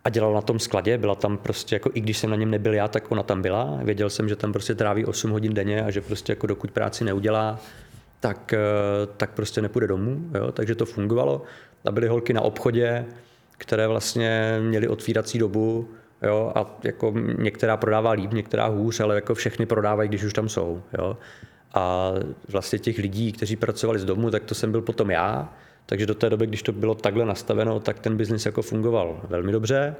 [0.05, 0.99] a dělala na tom skladě.
[0.99, 3.79] Byla tam prostě, jako i když jsem na něm nebyl já, tak ona tam byla.
[3.83, 7.05] Věděl jsem, že tam prostě tráví 8 hodin denně a že prostě jako dokud práci
[7.05, 7.61] neudělá,
[8.21, 8.59] tak, eh,
[9.17, 10.31] tak prostě nepůjde domů.
[10.35, 10.53] Jo?
[10.53, 11.43] Takže to fungovalo.
[11.85, 13.05] A byly holky na obchodě,
[13.59, 15.89] které vlastně měly otvírací dobu,
[16.23, 20.49] jo, a jako některá prodává líp, některá hůř, ale jako všechny prodávají, když už tam
[20.49, 21.17] jsou, jo.
[21.75, 22.13] A
[22.49, 25.53] vlastně těch lidí, kteří pracovali z domu, tak to jsem byl potom já,
[25.87, 29.53] takže do té doby, když to bylo takhle nastaveno, tak ten biznis jako fungoval velmi
[29.53, 29.97] dobře.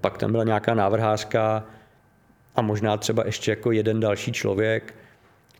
[0.00, 1.64] Pak tam byla nějaká návrhářka
[2.56, 4.94] a možná třeba ještě jako jeden další člověk,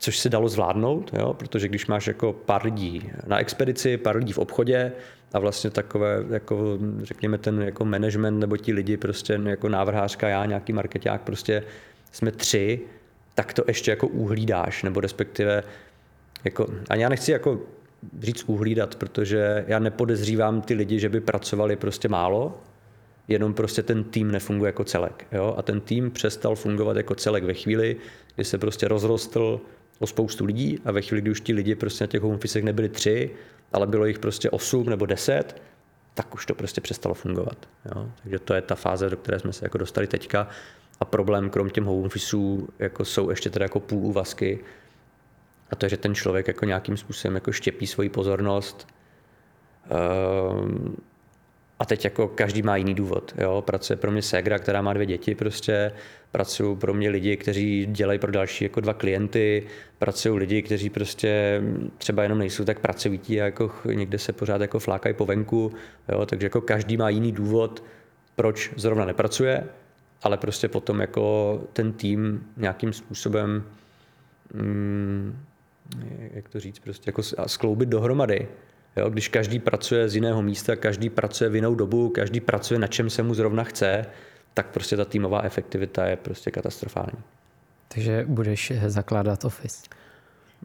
[0.04, 1.34] což se dalo zvládnout, jo?
[1.34, 4.92] protože když máš jako pár lidí na expedici, pár lidí v obchodě
[5.32, 10.46] a vlastně takové, jako, řekněme, ten jako management nebo ti lidi, prostě jako návrhářka, já,
[10.46, 11.62] nějaký marketák, prostě
[12.12, 12.80] jsme tři,
[13.34, 15.62] tak to ještě jako uhlídáš, nebo respektive,
[16.44, 17.60] jako, a já nechci jako
[18.20, 22.60] říct uhlídat, protože já nepodezřívám ty lidi, že by pracovali prostě málo,
[23.28, 25.26] jenom prostě ten tým nefunguje jako celek.
[25.32, 25.54] Jo?
[25.58, 27.96] A ten tým přestal fungovat jako celek ve chvíli,
[28.34, 29.60] kdy se prostě rozrostl
[29.98, 32.88] o spoustu lidí a ve chvíli, kdy už ti lidi prostě na těch home nebyli
[32.88, 33.30] tři,
[33.72, 35.62] ale bylo jich prostě osm nebo deset,
[36.14, 37.68] tak už to prostě přestalo fungovat.
[37.84, 38.08] Jo?
[38.22, 40.48] Takže to je ta fáze, do které jsme se jako dostali teďka.
[41.00, 44.64] A problém krom těm home officeů jako jsou ještě teda jako půl úvazky.
[45.70, 48.88] A to je, že ten člověk jako nějakým způsobem jako štěpí svoji pozornost.
[49.90, 50.96] Um,
[51.84, 53.34] a teď jako každý má jiný důvod.
[53.38, 53.62] Jo?
[53.66, 55.92] Pracuje pro mě ségra, která má dvě děti prostě,
[56.32, 59.66] pracují pro mě lidi, kteří dělají pro další jako dva klienty,
[59.98, 61.62] pracují lidi, kteří prostě
[61.98, 65.72] třeba jenom nejsou tak pracovití a jako někde se pořád jako flákají po venku,
[66.08, 66.26] jo?
[66.26, 67.84] takže jako každý má jiný důvod,
[68.36, 69.64] proč zrovna nepracuje,
[70.22, 73.64] ale prostě potom jako ten tým nějakým způsobem
[74.54, 75.38] mm,
[76.34, 78.48] jak to říct, prostě jako skloubit dohromady.
[78.96, 82.86] Jo, když každý pracuje z jiného místa, každý pracuje v jinou dobu, každý pracuje na
[82.86, 84.06] čem se mu zrovna chce,
[84.54, 87.18] tak prostě ta týmová efektivita je prostě katastrofální.
[87.88, 89.86] Takže budeš zakládat Office?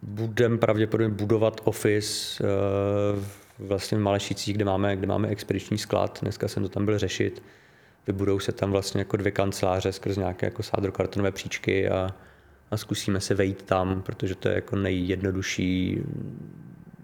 [0.02, 3.26] Budem pravděpodobně budovat Office eh,
[3.60, 6.20] vlastně v Malešicích, kde máme, kde máme expediční sklad.
[6.22, 7.44] Dneska jsem to tam byl řešit.
[8.08, 12.16] Vybudou se tam vlastně jako dvě kanceláře skrz nějaké jako sádrokartonové příčky a,
[12.72, 16.02] a zkusíme se vejít tam, protože to je jako nejjednodušší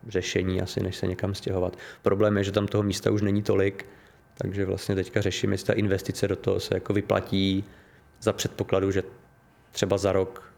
[0.08, 1.78] řešení asi, než se někam stěhovat.
[2.02, 3.86] Problém je, že tam toho místa už není tolik,
[4.38, 7.64] takže vlastně teďka řeším, jestli ta investice do toho se jako vyplatí
[8.22, 9.04] za předpokladu, že
[9.72, 10.56] třeba za rok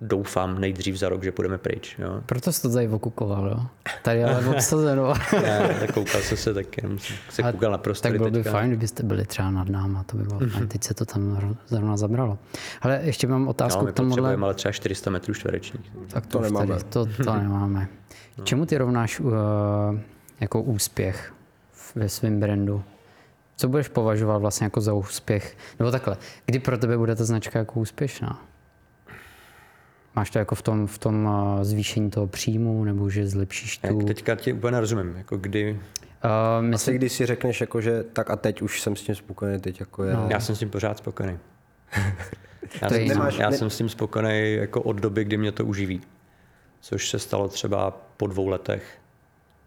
[0.00, 1.96] doufám nejdřív za rok, že půjdeme pryč.
[1.98, 2.20] Jo.
[2.26, 3.66] Proto jsi to tady okukoval, jo?
[4.02, 5.14] Tady ale obsazeno.
[5.42, 6.98] ne, tak koukal jsem se, tak jenom
[7.30, 8.50] se a koukal na prostory Tak bylo by teďka.
[8.50, 10.50] fajn, kdybyste byli třeba nad náma, to by bylo mm-hmm.
[10.50, 10.68] fajn.
[10.68, 12.38] Teď se to tam zrovna zabralo.
[12.80, 14.36] Ale ještě mám otázku no, k tomuhle.
[14.36, 15.92] ale třeba 400 metrů čtverečních.
[16.08, 16.66] Tak to, to nemáme.
[16.66, 17.88] Tady, to, to nemáme.
[18.38, 18.44] No.
[18.44, 19.32] Čemu ty rovnáš uh,
[20.40, 21.34] jako úspěch
[21.94, 22.82] ve svém brandu?
[23.56, 25.56] Co budeš považovat vlastně jako za úspěch?
[25.78, 28.44] Nebo takhle, kdy pro tebe bude ta značka jako úspěšná?
[30.16, 33.86] Máš to jako v tom, v tom uh, zvýšení toho příjmu, nebo že zlepšíš tu...
[33.86, 35.72] Jak teďka ti úplně nerozumím, jako kdy...
[35.72, 35.80] Uh,
[36.60, 36.74] myslím...
[36.74, 39.80] Asi když si řekneš, jako, že tak a teď už jsem s tím spokojený, teď
[39.80, 40.14] jako je...
[40.14, 40.28] No.
[40.30, 41.38] Já jsem s tím pořád spokojený.
[42.82, 43.56] já, jsem, nemáš, já ne...
[43.56, 46.00] jsem s tím spokojený jako od doby, kdy mě to uživí
[46.80, 48.98] což se stalo třeba po dvou letech,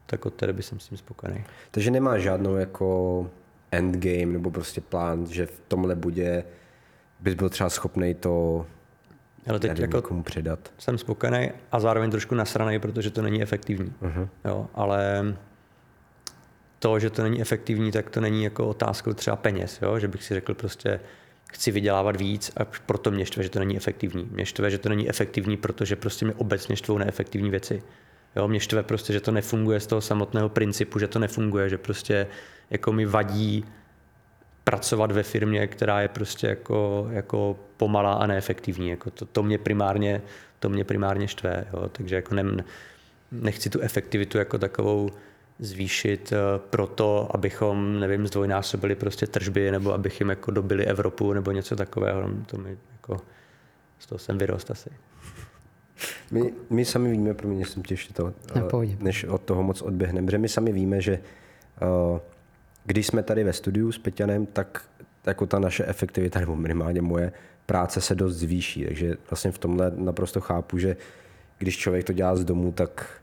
[0.06, 1.44] tak od té doby jsem s tím spokojený.
[1.72, 3.30] Takže nemáš žádnou jako
[3.72, 6.44] endgame nebo prostě plán, že v tomhle budě
[7.20, 8.66] bys byl třeba schopný to
[9.48, 10.72] ale teď jako komu předat.
[10.78, 13.94] Jsem spokojený a zároveň trošku nasraný, protože to není efektivní.
[14.02, 14.30] Uh-huh.
[14.46, 15.36] Jo, ale
[16.80, 20.00] to, že to není efektivní, tak to není jako otázkou třeba peněz, jo?
[20.00, 21.00] že bych si řekl prostě,
[21.52, 24.30] chci vydělávat víc a proto mě štve, že to není efektivní.
[24.32, 27.84] Mě štve, že to není efektivní, protože prostě mě obecně štvou neefektivní věci.
[28.36, 31.78] Jo, mě štve prostě, že to nefunguje z toho samotného principu, že to nefunguje, že
[31.78, 32.28] prostě
[32.70, 33.66] jako mi vadí
[34.64, 38.90] pracovat ve firmě, která je prostě jako, jako pomalá a neefektivní.
[38.90, 40.22] Jako to, to, mě primárně,
[40.60, 41.68] to mě primárně štve.
[41.74, 41.90] Jo.
[41.92, 42.44] Takže jako ne,
[43.32, 45.10] nechci tu efektivitu jako takovou
[45.62, 51.76] zvýšit eh, proto, abychom, nevím, zdvojnásobili prostě tržby, nebo abychom jako dobili Evropu, nebo něco
[51.76, 52.30] takového.
[52.46, 53.18] To mi jako,
[54.00, 54.90] z toho jsem vyrost asi.
[56.32, 58.34] My, my sami víme, pro mě jsem těžší to,
[58.74, 61.20] uh, než od toho moc odběhneme, že my sami víme, že
[62.12, 62.20] uh,
[62.86, 64.84] když jsme tady ve studiu s Peťanem, tak
[65.26, 67.32] jako ta naše efektivita, nebo minimálně moje
[67.66, 68.86] práce se dost zvýší.
[68.86, 70.98] Takže vlastně v tomhle naprosto chápu, že
[71.58, 73.21] když člověk to dělá z domu, tak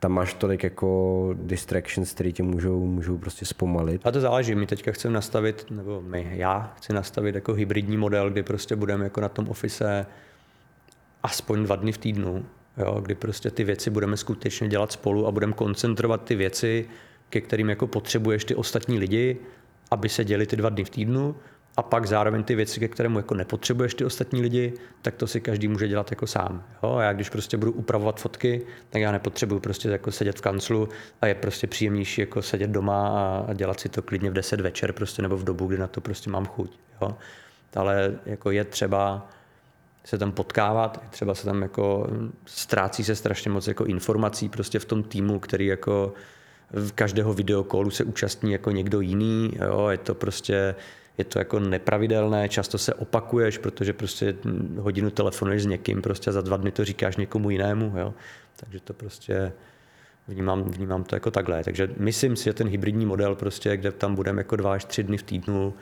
[0.00, 4.06] tam máš tolik jako distractions, které tě můžou, můžou prostě zpomalit.
[4.06, 8.30] A to záleží, my teďka chceme nastavit, nebo my, já chci nastavit jako hybridní model,
[8.30, 10.06] kdy prostě budeme jako na tom office
[11.22, 15.30] aspoň dva dny v týdnu, jo, kdy prostě ty věci budeme skutečně dělat spolu a
[15.30, 16.88] budeme koncentrovat ty věci,
[17.30, 19.36] ke kterým jako potřebuješ ty ostatní lidi,
[19.90, 21.36] aby se děli ty dva dny v týdnu
[21.80, 25.40] a pak zároveň ty věci, ke kterému jako nepotřebuješ ty ostatní lidi, tak to si
[25.40, 26.64] každý může dělat jako sám.
[26.82, 26.94] Jo?
[26.94, 30.88] A já když prostě budu upravovat fotky, tak já nepotřebuji prostě jako sedět v kanclu
[31.20, 33.08] a je prostě příjemnější jako sedět doma
[33.48, 36.00] a dělat si to klidně v 10 večer prostě nebo v dobu, kdy na to
[36.00, 36.78] prostě mám chuť.
[37.02, 37.16] Jo?
[37.76, 39.28] Ale jako je třeba
[40.04, 42.08] se tam potkávat, třeba se tam jako
[42.46, 46.12] ztrácí se strašně moc jako informací prostě v tom týmu, který jako
[46.72, 49.88] v každého videokolu se účastní jako někdo jiný, jo?
[49.88, 50.74] je to prostě
[51.20, 54.34] je to jako nepravidelné, často se opakuješ, protože prostě
[54.78, 58.14] hodinu telefonuješ s někým, prostě za dva dny to říkáš někomu jinému, jo.
[58.56, 59.52] Takže to prostě
[60.28, 61.64] vnímám, vnímám to jako takhle.
[61.64, 65.02] Takže myslím si, že ten hybridní model, prostě, kde tam budeme jako dva až tři
[65.02, 65.74] dny v týdnu,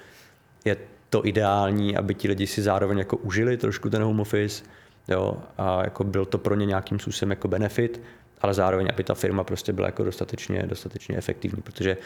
[0.65, 0.77] je
[1.11, 4.65] to ideální, aby ti lidi si zároveň jako užili trošku ten home office,
[5.09, 8.01] jo, a jako byl to pro ně nějakým způsobem jako benefit,
[8.41, 11.97] ale zároveň, aby ta firma prostě byla jako dostatečně, dostatečně efektivní, protože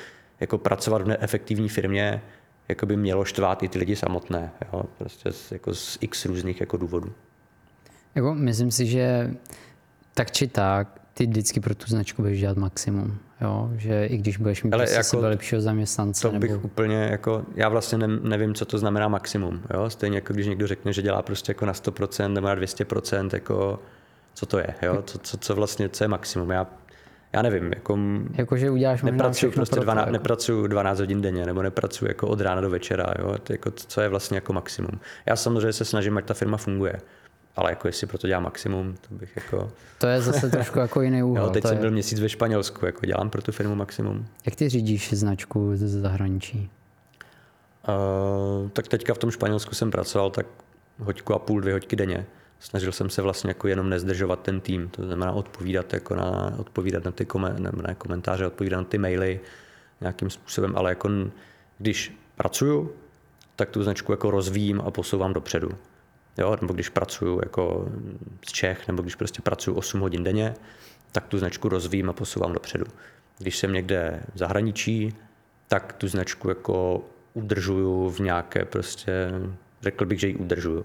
[0.40, 2.22] jako pracovat v neefektivní firmě
[2.68, 6.60] jako by mělo štvát i ty lidi samotné, jo, prostě z, jako z x různých
[6.60, 7.12] jako důvodů.
[8.14, 9.34] Jako, myslím si, že
[10.14, 13.18] tak či tak, ty vždycky pro tu značku budeš dělat maximum.
[13.40, 13.70] Jo?
[13.76, 16.30] Že i když budeš mít Ale prostě jako sebe lepšího zaměstnance.
[16.30, 16.62] To bych nebo...
[16.62, 19.62] úplně jako, já vlastně ne, nevím, co to znamená maximum.
[19.74, 19.90] Jo?
[19.90, 23.78] Stejně jako když někdo řekne, že dělá prostě jako na 100% nebo na 200%, jako
[24.34, 25.02] co to je, jo?
[25.06, 26.50] Co, co, co vlastně, co je maximum.
[26.50, 26.66] Já
[27.32, 27.98] já nevím, jako,
[28.34, 30.12] jako že uděláš nepracuju prostě 12, jako.
[30.12, 33.38] nepracuju 12 hodin denně, nebo nepracuju jako od rána do večera, jo?
[33.38, 35.00] To, jako, co je vlastně jako maximum.
[35.26, 37.00] Já samozřejmě se snažím, ať ta firma funguje,
[37.56, 39.70] ale jako jestli pro to dělám maximum, to bych jako...
[39.98, 41.44] To je zase trošku jako jiný úhel.
[41.44, 41.80] jo, teď to jsem je...
[41.80, 44.26] byl měsíc ve Španělsku, jako dělám pro tu firmu maximum.
[44.46, 46.70] Jak ty řídíš značku ze zahraničí?
[47.88, 50.46] Uh, tak teďka v tom Španělsku jsem pracoval tak
[50.98, 52.26] hoďku a půl, dvě hoďky denně.
[52.62, 57.04] Snažil jsem se vlastně jako jenom nezdržovat ten tým, to znamená odpovídat, jako na, odpovídat
[57.04, 59.40] na ty komen, ne, komentáře, odpovídat na ty maily
[60.00, 61.10] nějakým způsobem, ale jako
[61.78, 62.92] když pracuju,
[63.56, 65.68] tak tu značku jako rozvíjím a posouvám dopředu.
[66.38, 67.88] Jo, nebo když pracuju jako
[68.46, 70.54] z Čech, nebo když prostě pracuju 8 hodin denně,
[71.12, 72.84] tak tu značku rozvíjím a posouvám dopředu.
[73.38, 75.16] Když jsem někde v zahraničí,
[75.68, 79.30] tak tu značku jako udržuju v nějaké prostě,
[79.82, 80.82] řekl bych, že ji udržuju.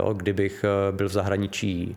[0.00, 1.96] Jo, kdybych eh, byl v zahraničí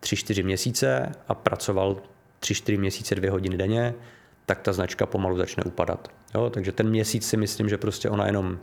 [0.00, 1.96] 3-4 měsíce a pracoval
[2.40, 3.94] 3-4 měsíce, dvě hodiny denně,
[4.46, 6.08] tak ta značka pomalu začne upadat.
[6.34, 8.58] Jo, takže ten měsíc si myslím, že prostě ona jenom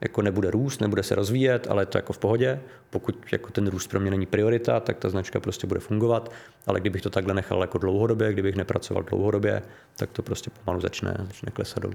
[0.00, 2.60] jako nebude růst, nebude se rozvíjet, ale je to jako v pohodě.
[2.90, 6.32] Pokud jako ten růst pro mě není priorita, tak ta značka prostě bude fungovat,
[6.66, 9.62] ale kdybych to takhle nechal jako dlouhodobě, kdybych nepracoval dlouhodobě,
[9.96, 11.94] tak to prostě pomalu začne, začne klesat dolů.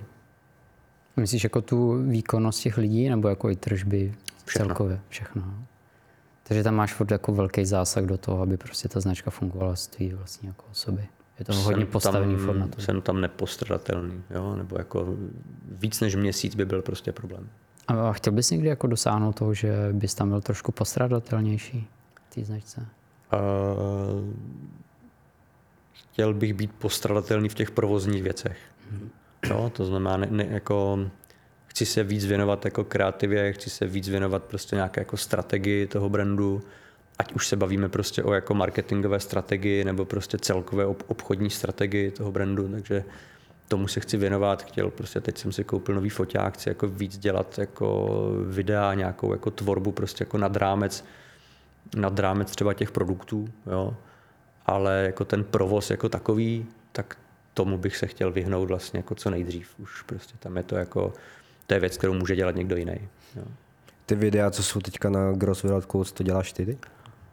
[1.17, 4.13] Myslíš jako tu výkonnost těch lidí nebo jako i tržby
[4.45, 4.65] všechno.
[4.65, 4.99] celkově?
[5.09, 5.43] Všechno.
[6.47, 9.87] Takže tam máš furt jako velký zásah do toho, aby prostě ta značka fungovala z
[9.87, 11.07] tvý vlastní jako osoby.
[11.39, 12.81] Je to jsem hodně postavený tam, na to.
[12.81, 14.55] Jsem tam nepostradatelný, jo?
[14.55, 15.15] nebo jako
[15.71, 17.49] víc než měsíc by byl prostě problém.
[17.87, 21.87] A chtěl bys někdy jako dosáhnout toho, že bys tam byl trošku postradatelnější
[22.29, 22.85] v té značce?
[23.33, 24.33] Uh,
[25.93, 28.57] chtěl bych být postradatelný v těch provozních věcech.
[28.91, 29.09] Hmm.
[29.49, 30.99] No, to znamená, ne, ne, jako,
[31.75, 36.09] chci se víc věnovat jako kreativě, chci se víc věnovat prostě nějaké jako strategii toho
[36.09, 36.61] brandu,
[37.19, 42.31] ať už se bavíme prostě o jako marketingové strategii nebo prostě celkové obchodní strategii toho
[42.31, 43.03] brandu, takže
[43.67, 47.17] tomu se chci věnovat, chtěl prostě, teď jsem si koupil nový foťák, chci jako víc
[47.17, 48.09] dělat jako
[48.47, 51.05] videa, nějakou jako tvorbu prostě jako nad rámec,
[51.95, 53.95] nad rámec třeba těch produktů, jo.
[54.65, 57.17] Ale jako ten provoz jako takový, tak
[57.53, 59.69] tomu bych se chtěl vyhnout vlastně jako co nejdřív.
[59.79, 61.13] Už prostě tam je to jako,
[61.67, 62.99] to je věc, kterou může dělat někdo jiný.
[63.35, 63.43] Jo.
[64.05, 66.77] Ty videa, co jsou teďka na Gross Without Codes, to děláš ty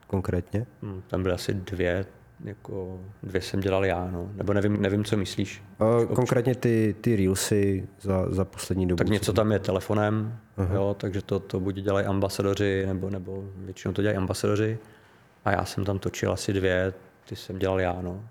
[0.06, 0.66] konkrétně?
[0.82, 2.06] Hmm, tam byly asi dvě,
[2.44, 4.30] jako dvě jsem dělal já, no.
[4.34, 5.62] nebo nevím, nevím co myslíš.
[5.78, 8.98] A konkrétně ty, ty Reelsy za, za poslední dobu.
[8.98, 10.74] Tak něco tam je telefonem, uh-huh.
[10.74, 14.78] jo, takže to, to buď dělají ambasadoři, nebo, nebo většinou to dělají ambasadoři.
[15.44, 16.94] A já jsem tam točil asi dvě,
[17.28, 18.24] ty jsem dělal já, no.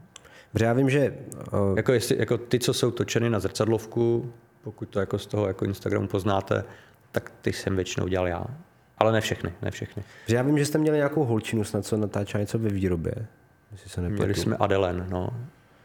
[0.52, 1.18] Protože já vím, že...
[1.54, 1.78] Uh...
[1.78, 5.66] Jako, jestli, jako ty, co jsou točeny na zrcadlovku, pokud to jako z toho jako
[5.66, 6.64] Instagramu poznáte,
[7.12, 8.46] tak ty jsem většinou dělal já.
[8.98, 10.04] Ale ne všechny, ne všechny.
[10.28, 13.14] Já vím, že jste měli nějakou holčinu, snad co natáčela něco ve výrobě.
[13.72, 15.30] Jestli se Měli jsme Adelen, no.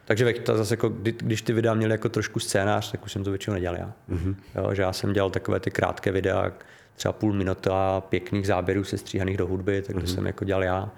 [0.05, 3.25] Takže to zase jako, kdy, když ty videa měly jako trošku scénář, tak už jsem
[3.25, 3.93] to většinou nedělal já.
[4.11, 4.37] Mm-hmm.
[4.55, 6.53] Jo, že já jsem dělal takové ty krátké videa,
[6.95, 10.15] třeba půl minuta pěkných záběrů sestříhaných do hudby, tak to mm-hmm.
[10.15, 10.91] jsem jako dělal já.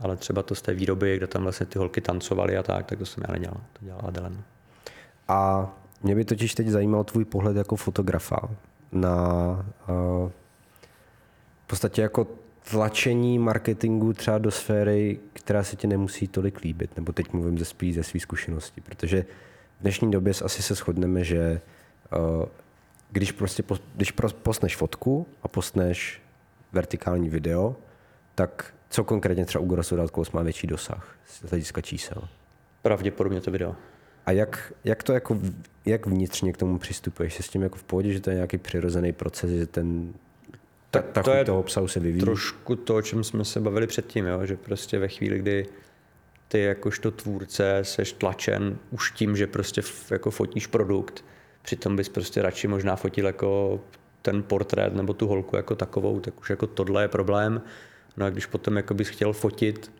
[0.00, 2.98] Ale třeba to z té výroby, kde tam vlastně ty holky tancovaly a tak, tak
[2.98, 3.60] to jsem já nedělal.
[3.72, 4.42] To dělal Adelen.
[5.28, 5.70] A
[6.02, 8.48] mě by totiž teď zajímal tvůj pohled jako fotografa
[8.92, 9.16] na
[9.88, 10.30] uh,
[11.64, 12.26] v podstatě jako
[12.70, 17.64] tlačení marketingu třeba do sféry, která se ti nemusí tolik líbit, nebo teď mluvím ze
[17.64, 19.22] spíš ze své zkušenosti, protože
[19.78, 21.60] v dnešní době asi se shodneme, že
[22.16, 22.44] uh,
[23.10, 23.62] když prostě
[23.94, 24.12] když
[24.42, 26.22] postneš fotku a postneš
[26.72, 27.76] vertikální video,
[28.34, 29.96] tak co konkrétně třeba u Grosso
[30.32, 32.28] má větší dosah z hlediska čísel?
[32.82, 33.76] Pravděpodobně to video.
[34.26, 35.38] A jak, jak to jako,
[35.86, 37.34] jak vnitřně k tomu přistupuješ?
[37.34, 40.12] Jsi s tím jako v pohodě, že to je nějaký přirozený proces, že ten
[40.90, 42.20] tak ta, ta to je toho obsahu se vyvíjí.
[42.24, 44.46] Trošku to, o čem jsme se bavili předtím, jo?
[44.46, 45.66] že prostě ve chvíli, kdy
[46.48, 51.24] ty jakožto tvůrce seš tlačen už tím, že prostě jako fotíš produkt,
[51.62, 53.80] přitom bys prostě radši možná fotil jako
[54.22, 57.62] ten portrét nebo tu holku jako takovou, tak už jako tohle je problém.
[58.16, 59.92] No a když potom jako bys chtěl fotit,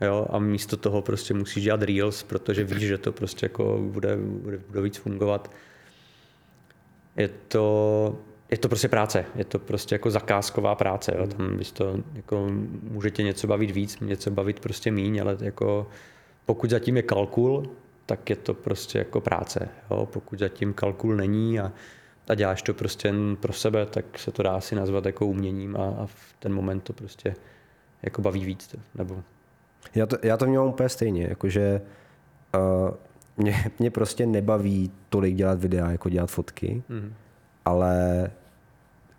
[0.00, 4.16] jo, a místo toho prostě musíš dělat reels, protože víš, že to prostě jako bude,
[4.16, 5.50] bude, bude víc fungovat.
[7.16, 8.18] Je to,
[8.50, 11.26] je to prostě práce, je to prostě jako zakázková práce, jo.
[11.26, 12.48] tam to, jako,
[12.82, 15.86] může tě něco bavit víc, něco bavit prostě míň, ale jako,
[16.46, 17.70] pokud zatím je kalkul,
[18.06, 19.68] tak je to prostě jako práce.
[19.90, 20.08] Jo.
[20.12, 21.72] Pokud zatím kalkul není a,
[22.28, 25.76] a děláš to prostě jen pro sebe, tak se to dá si nazvat jako uměním
[25.76, 27.34] a, a v ten moment to prostě
[28.02, 28.76] jako baví víc.
[28.94, 29.22] Nebo
[29.94, 31.80] já to, já to vnímám úplně stejně, jakože
[32.54, 32.90] uh,
[33.36, 37.14] mě, mě prostě nebaví tolik dělat videa, jako dělat fotky, mm.
[37.64, 38.30] ale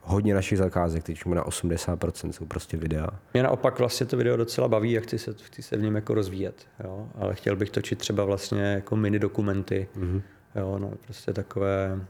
[0.07, 3.07] hodně našich zakázek, teď na 80% jsou prostě videa.
[3.33, 6.13] Mě naopak vlastně to video docela baví a chci se, chci se v něm jako
[6.13, 7.09] rozvíjet, jo?
[7.15, 10.21] ale chtěl bych točit třeba vlastně jako mini dokumenty, mm-hmm.
[10.55, 10.79] jo?
[10.79, 12.01] No, prostě takové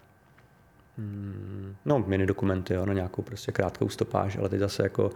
[0.97, 2.85] mm, no mini dokumenty, jo?
[2.85, 5.11] no nějakou prostě krátkou stopáž, ale teď zase jako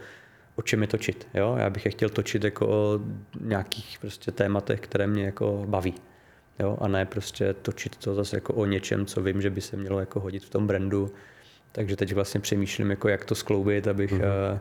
[0.62, 1.28] o čem je točit.
[1.34, 1.56] Jo?
[1.60, 3.00] Já bych je chtěl točit jako o
[3.42, 5.94] nějakých prostě tématech, které mě jako baví.
[6.60, 6.78] Jo?
[6.82, 10.00] A ne prostě točit to zase jako o něčem, co vím, že by se mělo
[10.00, 11.12] jako hodit v tom brandu.
[11.72, 14.60] Takže teď vlastně přemýšlím, jako jak to skloubit, abych, mm-hmm.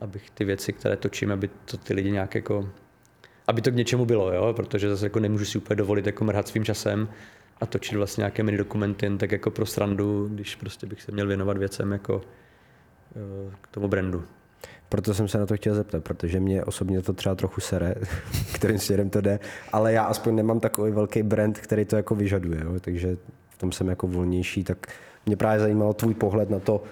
[0.00, 2.68] abych ty věci, které točím, aby to ty lidi nějak jako
[3.46, 4.52] aby to k něčemu bylo, jo?
[4.56, 7.08] protože zase jako nemůžu si úplně dovolit jako mrhat svým časem
[7.60, 11.12] a točit vlastně nějaké mini dokumenty jen tak jako pro srandu, když prostě bych se
[11.12, 14.24] měl věnovat věcem jako uh, k tomu brandu.
[14.88, 17.94] Proto jsem se na to chtěl zeptat, protože mě osobně to třeba trochu sere,
[18.54, 19.38] kterým směrem to jde,
[19.72, 22.80] ale já aspoň nemám takový velký brand, který to jako vyžaduje, jo?
[22.80, 23.16] takže
[23.48, 24.86] v tom jsem jako volnější, tak
[25.26, 26.82] mě právě zajímalo tvůj pohled na to.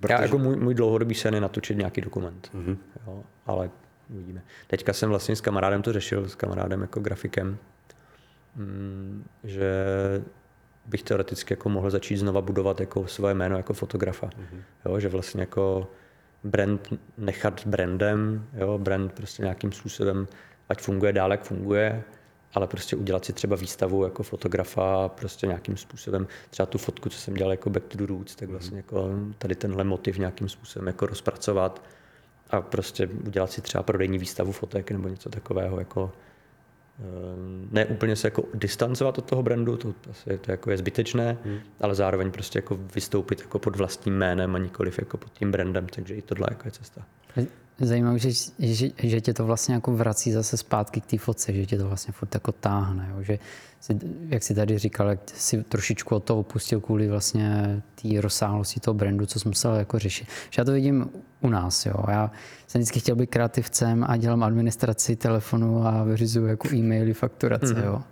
[0.00, 0.14] Protože...
[0.14, 2.76] Já jako můj, můj dlouhodobý sen je natočit nějaký dokument, mm-hmm.
[3.06, 3.22] jo?
[3.46, 3.70] ale
[4.10, 4.42] uvidíme.
[4.66, 7.58] Teďka jsem vlastně s kamarádem to řešil, s kamarádem jako grafikem,
[8.56, 9.74] mm, že
[10.86, 14.26] bych teoreticky jako mohl začít znova budovat jako svoje jméno jako fotografa.
[14.26, 14.62] Mm-hmm.
[14.86, 15.88] Jo, že vlastně jako
[16.44, 20.28] brand nechat brandem, jo, brand prostě nějakým způsobem,
[20.68, 22.02] ať funguje dál, jak funguje,
[22.54, 27.18] ale prostě udělat si třeba výstavu jako fotografa, prostě nějakým způsobem, třeba tu fotku, co
[27.18, 30.86] jsem dělal jako Back to the Roots, tak vlastně jako tady tenhle motiv nějakým způsobem
[30.86, 31.82] jako rozpracovat
[32.50, 36.12] a prostě udělat si třeba prodejní výstavu fotek nebo něco takového, jako
[37.70, 41.58] ne úplně se jako distancovat od toho brandu, to asi to jako je zbytečné, hmm.
[41.80, 45.86] ale zároveň prostě jako vystoupit jako pod vlastním jménem a nikoliv jako pod tím brandem,
[45.86, 47.06] takže i tohle jako je cesta.
[47.80, 51.66] Zajímavé, že, že, že tě to vlastně jako vrací zase zpátky k té fotce, že
[51.66, 53.22] tě to vlastně furt jako táhne, jo?
[53.22, 53.38] že
[53.80, 58.80] si, jak si tady říkal, jak si trošičku od toho opustil kvůli vlastně té rozsáhlosti
[58.80, 60.28] toho brandu, co jsem musel jako řešit.
[60.50, 61.94] Že já to vidím u nás, jo.
[62.08, 62.30] Já
[62.66, 67.84] jsem vždycky chtěl být kreativcem a dělám administraci telefonu a vyřizuju jako e-maily, fakturace, mm-hmm.
[67.84, 68.02] jo.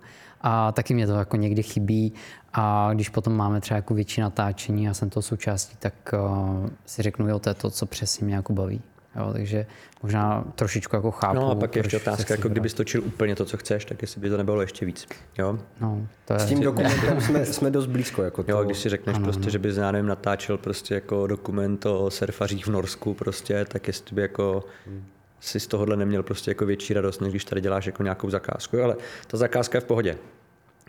[0.41, 2.13] A taky mě to jako někdy chybí
[2.53, 7.01] a když potom máme třeba jako větší natáčení a jsem to součástí, tak uh, si
[7.01, 8.81] řeknu, jo, to je to, co přesně mě jako baví.
[9.15, 9.65] Jo, takže
[10.03, 11.35] možná trošičku jako chápu.
[11.35, 14.29] No a pak ještě otázka, jako kdyby točil úplně to, co chceš, tak jestli by
[14.29, 15.07] to nebylo ještě víc.
[15.37, 15.59] Jo?
[15.81, 16.39] No, to je...
[16.39, 18.23] S tím dokumentem jsme, jsme dost blízko.
[18.23, 18.51] Jako to...
[18.51, 19.49] Jo, když si řekneš ano, prostě, ano.
[19.49, 24.15] že bys já nevím, natáčel prostě jako dokument o surfařích v Norsku prostě, tak jestli
[24.15, 25.05] by jako hmm.
[25.39, 28.77] si z tohohle neměl prostě jako větší radost, než když tady děláš jako nějakou zakázku.
[28.77, 28.95] Jo, ale
[29.27, 30.17] ta zakázka je v pohodě.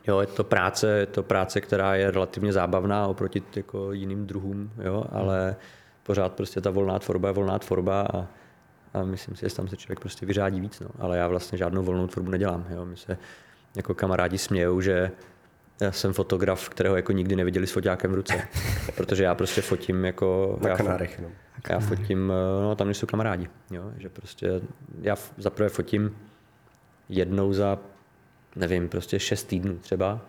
[0.09, 4.70] Jo, je to práce, je to práce, která je relativně zábavná oproti jako jiným druhům,
[4.85, 5.56] jo, ale hmm
[6.02, 8.26] pořád prostě ta volná tvorba je volná tvorba a,
[8.94, 10.80] a myslím si, že tam se člověk prostě vyřádí víc.
[10.80, 10.88] No.
[10.98, 12.66] Ale já vlastně žádnou volnou tvorbu nedělám.
[12.70, 12.84] Jo.
[12.84, 13.18] My se
[13.76, 15.10] jako kamarádi smějou, že
[15.80, 18.48] já jsem fotograf, kterého jako nikdy neviděli s foťákem v ruce.
[18.96, 20.58] Protože já prostě fotím jako...
[20.62, 21.28] Na já, kanárech, no.
[21.70, 22.32] Já fotím,
[22.62, 23.48] no tam jsou kamarádi.
[23.70, 23.92] Jo.
[23.96, 24.60] Že prostě
[25.00, 26.16] já zaprvé fotím
[27.08, 27.78] jednou za,
[28.56, 30.20] nevím, prostě šest týdnů třeba.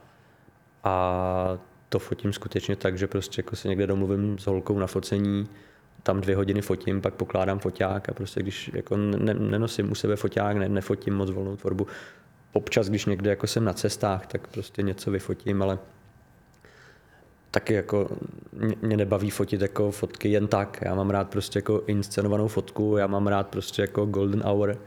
[0.83, 1.57] A
[1.91, 5.47] to fotím skutečně tak, že prostě jako se někde domluvím s holkou na focení,
[6.03, 10.15] tam dvě hodiny fotím, pak pokládám foťák a prostě když jako ne, nenosím u sebe
[10.15, 11.87] foťák, ne, nefotím moc volnou tvorbu.
[12.53, 15.79] Občas, když někde jako jsem na cestách, tak prostě něco vyfotím, ale
[17.51, 18.09] taky jako
[18.81, 20.79] mě nebaví fotit jako fotky jen tak.
[20.81, 24.77] Já mám rád prostě jako inscenovanou fotku, já mám rád prostě jako golden hour,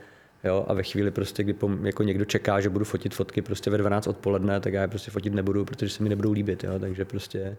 [0.44, 3.70] Jo, a ve chvíli prostě, kdy po, jako někdo čeká, že budu fotit fotky prostě
[3.70, 6.78] ve 12 odpoledne, tak já je prostě fotit nebudu, protože se mi nebudou líbit, jo,
[6.78, 7.56] takže prostě...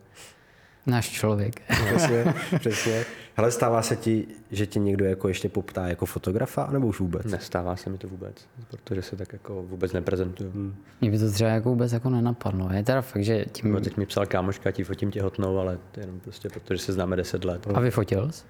[0.86, 1.62] Náš člověk.
[1.86, 3.06] Přesně, přesně.
[3.36, 7.26] Hele, stává se ti, že ti někdo jako ještě poptá jako fotografa, nebo už vůbec?
[7.26, 10.52] Nestává se mi to vůbec, protože se tak jako vůbec neprezentuju.
[10.52, 10.76] Hmm.
[11.02, 12.70] Mě by to třeba jako vůbec jako nenapadlo.
[12.74, 13.72] Je teda fakt, že tím...
[13.72, 17.16] No, teď mi psal kámoška, ti fotím těhotnou, ale to jenom prostě protože se známe
[17.16, 17.68] 10 let.
[17.74, 18.44] A vyfotil jsi?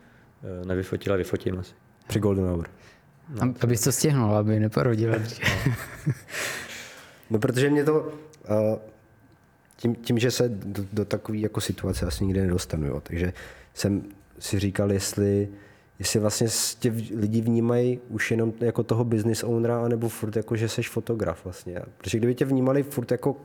[0.44, 1.74] Eh, nevyfotil, ale vyfotím asi.
[2.08, 2.68] Při Golden Hour.
[3.30, 5.16] No, Abys to stihnul, aby neporodila.
[7.30, 8.02] no protože mě to...
[8.02, 8.78] Uh,
[9.78, 13.02] tím, tím, že se do, do takové jako situace asi nikdy nedostanu, jo.
[13.02, 13.34] takže
[13.74, 14.04] jsem
[14.40, 15.50] si říkal, jestli,
[16.00, 16.48] jestli vlastně
[16.80, 21.44] tě lidi vnímají už jenom jako toho business ownera, anebo furt jako, že seš fotograf
[21.44, 21.82] vlastně.
[21.98, 23.36] Protože kdyby tě vnímali furt jako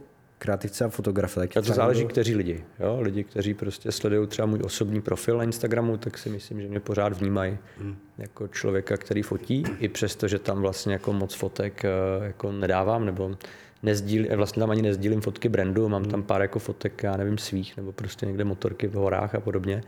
[0.40, 1.40] kreativce a fotografe.
[1.40, 2.12] Tak a to záleží, někdo...
[2.12, 2.64] kteří lidi.
[2.80, 2.98] Jo?
[3.00, 6.80] Lidi, kteří prostě sledují třeba můj osobní profil na Instagramu, tak si myslím, že mě
[6.80, 7.96] pořád vnímají hmm.
[8.18, 11.88] jako člověka, který fotí, i přesto, že tam vlastně jako moc fotek eh,
[12.24, 13.36] jako nedávám, nebo
[13.82, 17.76] nezdíl, vlastně tam ani nezdílím fotky brandu, mám tam pár jako fotek, já nevím, svých,
[17.76, 19.82] nebo prostě někde motorky v horách a podobně.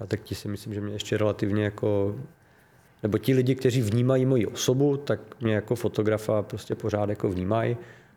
[0.00, 2.16] A tak ti si myslím, že mě ještě relativně jako
[3.02, 7.76] nebo ti lidi, kteří vnímají moji osobu, tak mě jako fotografa prostě pořád jako vnímají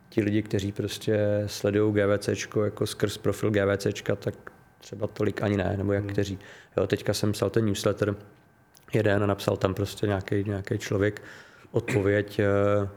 [0.09, 2.29] ti lidi, kteří prostě sledují GVC
[2.63, 3.87] jako skrz profil GVC,
[4.19, 4.33] tak
[4.77, 6.13] třeba tolik ani ne, nebo jak hmm.
[6.13, 6.39] kteří.
[6.77, 8.15] Jo, teďka jsem psal ten newsletter
[8.93, 11.21] jeden a napsal tam prostě nějaký, nějaký člověk
[11.71, 12.89] odpověď eh,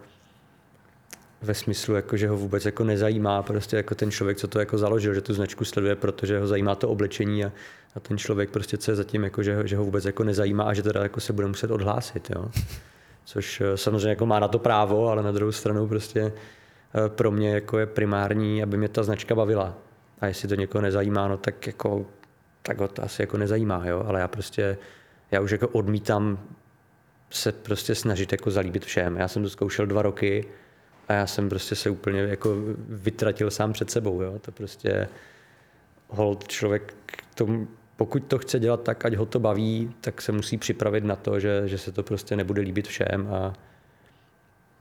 [1.43, 4.79] ve smyslu, jako, že ho vůbec jako nezajímá prostě jako ten člověk, co to jako
[4.79, 7.53] založil, že tu značku sleduje, protože ho zajímá to oblečení a,
[7.95, 10.75] a ten člověk prostě co je zatím, jako, že, že ho vůbec jako nezajímá a
[10.75, 12.31] že teda jako se bude muset odhlásit.
[12.31, 12.51] Jo.
[13.25, 16.33] Což eh, samozřejmě jako má na to právo, ale na druhou stranu prostě
[17.09, 19.79] pro mě jako je primární, aby mě ta značka bavila.
[20.21, 22.07] A jestli to někoho nezajímá, no tak jako
[22.63, 24.05] tak ho to asi jako nezajímá, jo?
[24.07, 24.79] ale já prostě,
[25.31, 26.39] já už jako odmítám
[27.31, 29.17] se prostě snažit jako zalíbit všem.
[29.17, 30.45] Já jsem to zkoušel dva roky
[31.09, 32.57] a já jsem prostě se úplně jako
[32.89, 34.39] vytratil sám před sebou, jo?
[34.39, 35.09] to prostě
[36.09, 36.95] hold člověk
[37.35, 41.17] tomu, pokud to chce dělat tak, ať ho to baví, tak se musí připravit na
[41.17, 43.53] to, že, že se to prostě nebude líbit všem a,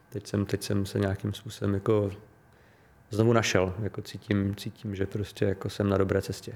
[0.09, 2.11] teď jsem, teď jsem se nějakým způsobem jako
[3.09, 3.73] znovu našel.
[3.79, 6.53] Jako cítím, cítím, že prostě jako jsem na dobré cestě.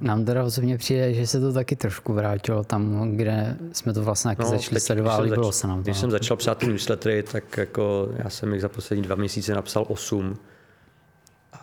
[0.00, 4.36] Nám teda osobně přijde, že se to taky trošku vrátilo tam, kde jsme to vlastně
[4.38, 8.08] no, začali sledovat, ale bylo se nám Když jsem začal psát ty newslettery, tak jako
[8.16, 10.36] já jsem jich za poslední dva měsíce napsal 8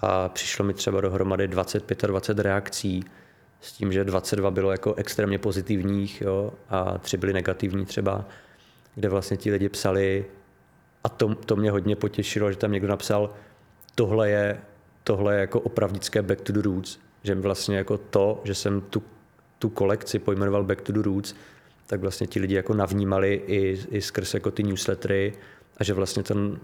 [0.02, 3.04] a přišlo mi třeba dohromady 20-25 reakcí
[3.62, 8.26] s tím, že 22 bylo jako extrémně pozitivních jo, a tři byly negativní třeba,
[8.96, 10.26] kde vlastně ti lidi psali,
[11.08, 13.34] a to, to mě hodně potěšilo, že tam někdo napsal,
[13.96, 14.60] tohle je,
[15.04, 19.04] tohle je jako opravdické Back to the Roots, že vlastně jako to, že jsem tu,
[19.60, 21.36] tu kolekci pojmenoval Back to the Roots,
[21.88, 25.34] tak vlastně ti lidi jako navnímali i, i skrz jako ty newslettery
[25.78, 26.60] a že vlastně ten,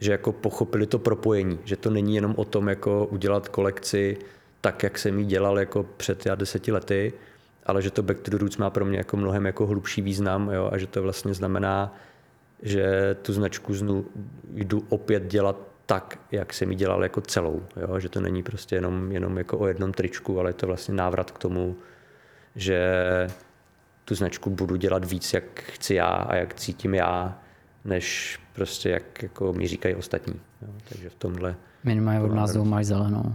[0.00, 4.18] že jako pochopili to propojení, že to není jenom o tom jako udělat kolekci
[4.60, 7.12] tak, jak jsem ji dělal jako před já deseti lety,
[7.66, 10.50] ale že to Back to the Roots má pro mě jako mnohem jako hlubší význam
[10.50, 11.94] jo, a že to vlastně znamená,
[12.62, 14.06] že tu značku znu,
[14.54, 15.56] jdu opět dělat
[15.86, 17.62] tak, jak jsem ji dělal jako celou.
[17.76, 17.98] Jo?
[17.98, 21.30] Že to není prostě jenom, jenom jako o jednom tričku, ale je to vlastně návrat
[21.30, 21.76] k tomu,
[22.56, 22.80] že
[24.04, 27.38] tu značku budu dělat víc, jak chci já a jak cítím já,
[27.84, 30.40] než prostě jak jako mi říkají ostatní.
[30.62, 30.68] Jo?
[30.88, 31.56] Takže v tomhle...
[31.84, 33.34] Minimálně od nás máš zelenou.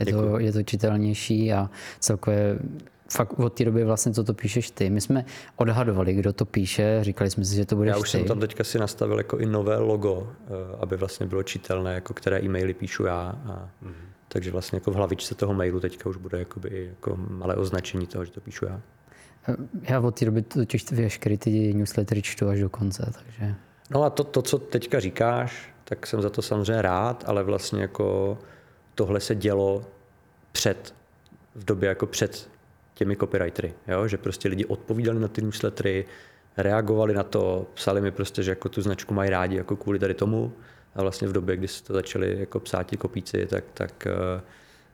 [0.00, 2.58] Je to, je to čitelnější a celkově
[3.12, 4.90] fakt od té doby vlastně, co to píšeš ty.
[4.90, 5.24] My jsme
[5.56, 8.18] odhadovali, kdo to píše, říkali jsme si, že to bude Já už ty.
[8.18, 10.50] jsem tam teďka si nastavil jako i nové logo, eh,
[10.80, 13.38] aby vlastně bylo čitelné, jako které e-maily píšu já.
[13.46, 13.92] A, mm-hmm.
[14.28, 18.24] Takže vlastně jako v hlavičce toho mailu teďka už bude jakoby jako malé označení toho,
[18.24, 18.80] že to píšu já.
[19.48, 23.54] Eh, já od té doby totiž veškeré ty newslettery čtu až do konce, takže...
[23.90, 27.82] No a to, to, co teďka říkáš, tak jsem za to samozřejmě rád, ale vlastně
[27.82, 28.38] jako
[28.94, 29.84] tohle se dělo
[30.52, 30.94] před,
[31.54, 32.48] v době jako před
[32.94, 34.08] těmi copywritery, jo?
[34.08, 36.04] že prostě lidi odpovídali na ty newslettery,
[36.56, 40.14] reagovali na to, psali mi prostě, že jako tu značku mají rádi jako kvůli tady
[40.14, 40.52] tomu
[40.94, 44.42] a vlastně v době, kdy se to začali jako psát ti kopíci, tak, tak, eh,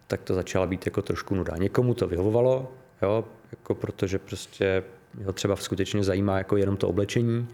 [0.07, 1.57] tak to začala být jako trošku nuda.
[1.57, 2.73] Někomu to vyhovovalo,
[3.03, 3.25] jo?
[3.51, 4.83] Jako protože prostě
[5.25, 7.49] ho třeba skutečně zajímá jako jenom to oblečení,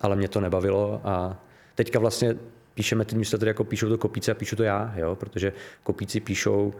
[0.00, 1.42] ale mě to nebavilo a
[1.74, 2.36] teďka vlastně
[2.74, 5.16] píšeme ty newslettery, jako píšou to kopíci a píšu to já, jo?
[5.16, 6.74] protože kopíci píšou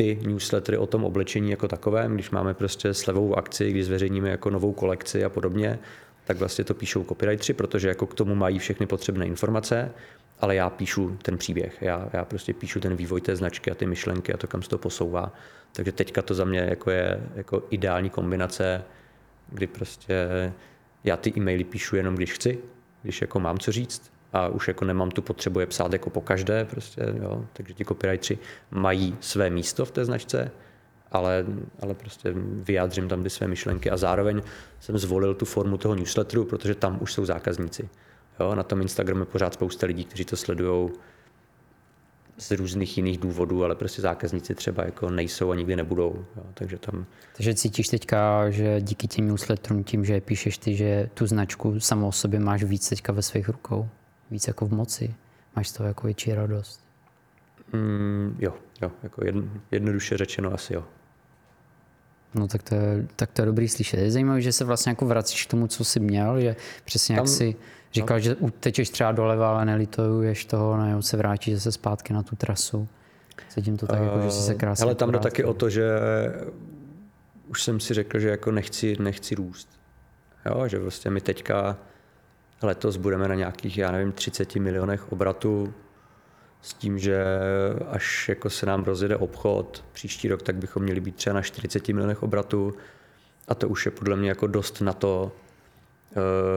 [0.00, 4.50] ty newslettery o tom oblečení jako takovém, když máme prostě slevovou akci, když zveřejníme jako
[4.50, 5.78] novou kolekci a podobně,
[6.24, 9.92] tak vlastně to píšou copywriteri, protože jako k tomu mají všechny potřebné informace,
[10.40, 13.86] ale já píšu ten příběh, já, já prostě píšu ten vývoj té značky a ty
[13.86, 15.32] myšlenky a to, kam se to posouvá.
[15.72, 18.84] Takže teďka to za mě jako je jako ideální kombinace,
[19.48, 20.14] kdy prostě
[21.04, 22.58] já ty e-maily píšu jenom, když chci,
[23.02, 26.20] když jako mám co říct, a už jako nemám tu potřebu je psát jako po
[26.20, 27.44] každé, prostě, jo.
[27.52, 28.38] takže ti copywriteri
[28.70, 30.50] mají své místo v té značce,
[31.12, 31.46] ale,
[31.80, 34.42] ale prostě vyjádřím tam ty své myšlenky a zároveň
[34.80, 37.88] jsem zvolil tu formu toho newsletteru, protože tam už jsou zákazníci.
[38.40, 40.90] Jo, na tom Instagramu je pořád spousta lidí, kteří to sledují
[42.38, 46.24] z různých jiných důvodů, ale prostě zákazníci třeba jako nejsou a nikdy nebudou.
[46.36, 47.06] Jo, takže tam...
[47.36, 52.12] Takže cítíš teďka, že díky těm newsletterům, tím, že píšeš ty, že tu značku samou
[52.12, 53.88] sobě máš víc teďka ve svých rukou?
[54.30, 55.14] Víc jako v moci.
[55.56, 56.80] Máš z toho jako větší radost.
[57.72, 60.84] Mm, jo, jo, jako jedno, jednoduše řečeno asi jo.
[62.34, 64.00] No tak to, je, tak to je dobrý slyšet.
[64.00, 67.24] Je zajímavé, že se vlastně jako vracíš k tomu, co jsi měl, že přesně jak
[67.24, 67.56] Tam- si
[67.92, 68.20] říkal, no.
[68.20, 72.88] že utečeš třeba doleva, ale nelituješ toho, no se vrátíš zase zpátky na tu trasu.
[73.48, 75.90] Cítím to tak, jako, že jsi se krásně Ale tam jde taky o to, že
[77.48, 79.68] už jsem si řekl, že jako nechci, nechci růst.
[80.46, 81.76] Jo, že vlastně my teďka
[82.62, 85.74] letos budeme na nějakých, já nevím, 30 milionech obratů
[86.62, 87.24] s tím, že
[87.88, 91.88] až jako se nám rozjede obchod příští rok, tak bychom měli být třeba na 40
[91.88, 92.74] milionech obratů.
[93.48, 95.32] A to už je podle mě jako dost na to,
[96.12, 96.16] eh,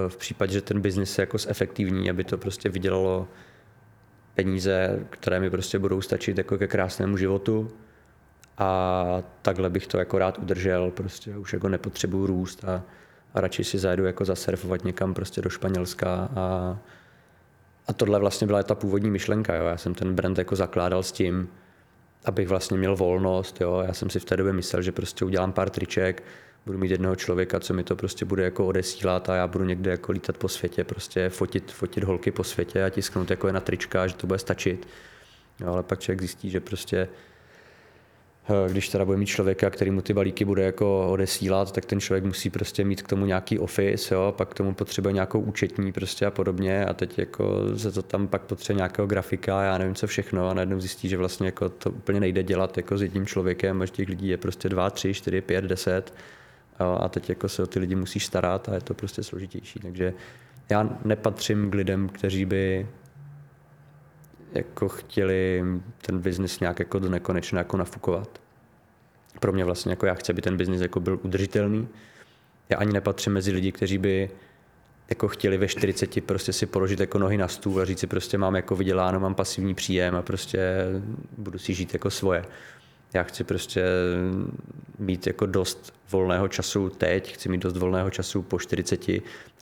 [0.09, 3.27] v případě, že ten biznis je jako zefektivní, aby to prostě vydělalo
[4.35, 7.71] peníze, které mi prostě budou stačit jako ke krásnému životu.
[8.57, 12.83] A takhle bych to jako rád udržel, prostě už jako nepotřebuju růst a,
[13.33, 16.77] a radši si zajedu jako zasurfovat někam prostě do Španělska a,
[17.87, 19.65] a tohle vlastně byla ta původní myšlenka, jo.
[19.65, 21.49] já jsem ten brand jako zakládal s tím,
[22.25, 23.83] abych vlastně měl volnost, jo.
[23.87, 26.23] já jsem si v té době myslel, že prostě udělám pár triček,
[26.65, 29.91] budu mít jednoho člověka, co mi to prostě bude jako odesílat a já budu někde
[29.91, 33.59] jako lítat po světě, prostě fotit, fotit holky po světě a tisknout jako je na
[33.59, 34.87] trička, že to bude stačit.
[35.59, 37.07] No, ale pak člověk zjistí, že prostě
[38.71, 42.23] když teda bude mít člověka, který mu ty balíky bude jako odesílat, tak ten člověk
[42.23, 46.25] musí prostě mít k tomu nějaký office, jo, pak k tomu potřebuje nějakou účetní prostě
[46.25, 46.85] a podobně.
[46.85, 50.49] A teď jako se to tam pak potřebuje nějakého grafika, já nevím co všechno.
[50.49, 53.85] A najednou zjistí, že vlastně jako to úplně nejde dělat jako s jedním člověkem, a
[53.85, 56.13] že těch lidí je prostě dva, tři, čtyři, pět, deset.
[56.79, 59.79] Jo, a teď jako se o ty lidi musíš starat a je to prostě složitější,
[59.79, 60.13] takže
[60.69, 62.87] já nepatřím k lidem, kteří by
[64.53, 65.63] jako chtěli
[66.01, 68.41] ten biznis nějak jako do nekonečna jako nafukovat.
[69.39, 71.87] Pro mě vlastně jako já chci, aby ten biznis jako byl udržitelný.
[72.69, 74.29] Já ani nepatřím mezi lidi, kteří by
[75.09, 78.37] jako chtěli ve 40 prostě si položit jako nohy na stůl a říct si prostě
[78.37, 80.85] mám jako vyděláno, mám pasivní příjem a prostě
[81.37, 82.45] budu si žít jako svoje.
[83.13, 83.85] Já chci prostě
[84.99, 89.07] mít jako dost volného času teď, chci mít dost volného času po 40,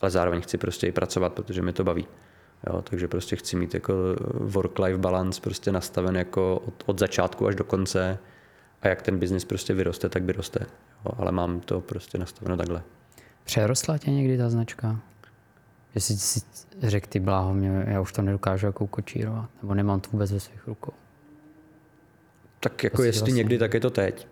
[0.02, 2.08] ale zároveň chci prostě i pracovat, protože mě to baví.
[2.68, 3.94] Jo, takže prostě chci mít jako
[4.46, 8.18] work-life balance prostě nastaven jako od, od začátku až do konce
[8.82, 10.60] a jak ten biznis prostě vyroste, tak vyroste.
[11.06, 12.84] Jo, ale mám to prostě nastaveno takhle.
[13.44, 15.00] Přerostla tě někdy ta značka?
[15.94, 16.42] Že jsi si
[16.84, 20.40] řekl, ty bláho, mě, já už to nedokážu jako kočírovat, nebo nemám to vůbec ve
[20.40, 20.94] svých rukou.
[22.60, 24.28] Tak jako Prostě jestli vlastně- někdy, tak je to teď.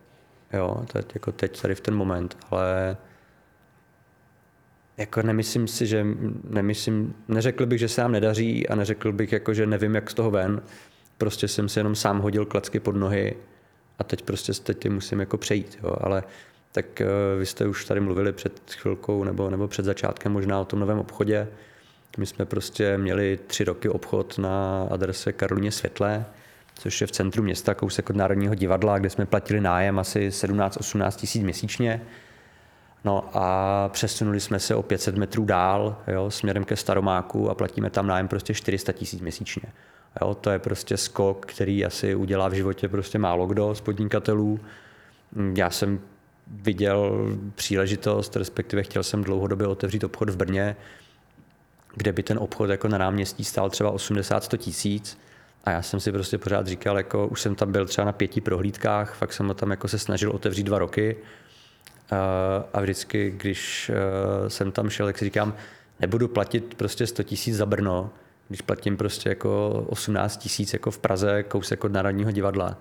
[0.54, 2.98] Jo, teď, jako teď tady v ten moment, ale
[5.00, 6.06] jako nemyslím si, že
[6.50, 10.14] nemyslím, neřekl bych, že se nám nedaří a neřekl bych, jako, že nevím, jak z
[10.14, 10.62] toho ven.
[11.18, 13.36] Prostě jsem si jenom sám hodil klacky pod nohy
[14.00, 15.80] a teď prostě teď ty musím jako přejít.
[15.84, 15.96] Jo.
[16.02, 16.24] Ale
[16.72, 17.08] tak eh,
[17.40, 21.00] vy jste už tady mluvili před chvilkou nebo, nebo před začátkem možná o tom novém
[21.00, 21.48] obchodě.
[22.18, 26.26] My jsme prostě měli tři roky obchod na adrese Karolině Světlé,
[26.76, 31.12] což je v centru města, kousek od Národního divadla, kde jsme platili nájem asi 17-18
[31.12, 32.02] tisíc měsíčně.
[33.04, 37.90] No a přesunuli jsme se o 500 metrů dál, jo, směrem ke Staromáku a platíme
[37.90, 39.64] tam nájem prostě 400 tisíc měsíčně.
[40.22, 44.60] Jo, to je prostě skok, který asi udělá v životě prostě málo kdo z podnikatelů.
[45.56, 46.00] Já jsem
[46.48, 50.76] viděl příležitost, respektive chtěl jsem dlouhodobě otevřít obchod v Brně,
[51.96, 55.18] kde by ten obchod jako na náměstí stál třeba 80-100 tisíc.
[55.64, 58.42] A já jsem si prostě pořád říkal, jako už jsem tam byl třeba na pěti
[58.42, 61.18] prohlídkách, fakt jsem tam jako se snažil otevřít dva roky.
[62.12, 62.18] Uh,
[62.74, 65.54] a vždycky, když uh, jsem tam šel, tak si říkám,
[66.00, 68.10] nebudu platit prostě 100 tisíc za Brno,
[68.48, 72.78] když platím prostě jako 18 tisíc jako v Praze, kousek od Národního divadla.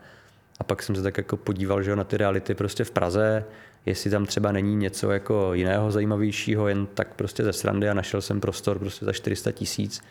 [0.59, 3.45] A pak jsem se tak jako podíval že jo, na ty reality prostě v Praze,
[3.87, 8.21] jestli tam třeba není něco jako jiného zajímavějšího, jen tak prostě ze srandy a našel
[8.21, 10.03] jsem prostor prostě za 400 tisíc,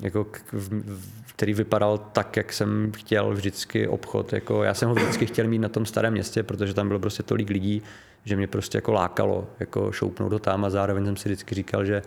[0.00, 0.26] jako
[1.26, 4.32] který vypadal tak, jak jsem chtěl vždycky obchod.
[4.32, 7.22] Jako já jsem ho vždycky chtěl mít na tom starém městě, protože tam bylo prostě
[7.22, 7.82] tolik lidí,
[8.24, 11.84] že mě prostě jako lákalo jako šoupnout ho tam a zároveň jsem si vždycky říkal,
[11.84, 12.02] že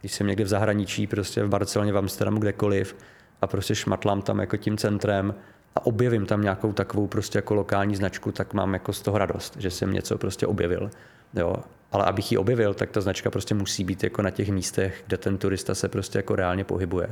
[0.00, 2.96] když jsem někde v zahraničí, prostě v Barceloně, v Amsterdamu, kdekoliv
[3.42, 5.34] a prostě šmatlám tam jako tím centrem
[5.76, 9.56] a objevím tam nějakou takovou prostě jako lokální značku, tak mám jako z toho radost,
[9.58, 10.90] že jsem něco prostě objevil.
[11.34, 11.56] Jo.
[11.92, 15.16] Ale abych ji objevil, tak ta značka prostě musí být jako na těch místech, kde
[15.16, 17.08] ten turista se prostě jako reálně pohybuje.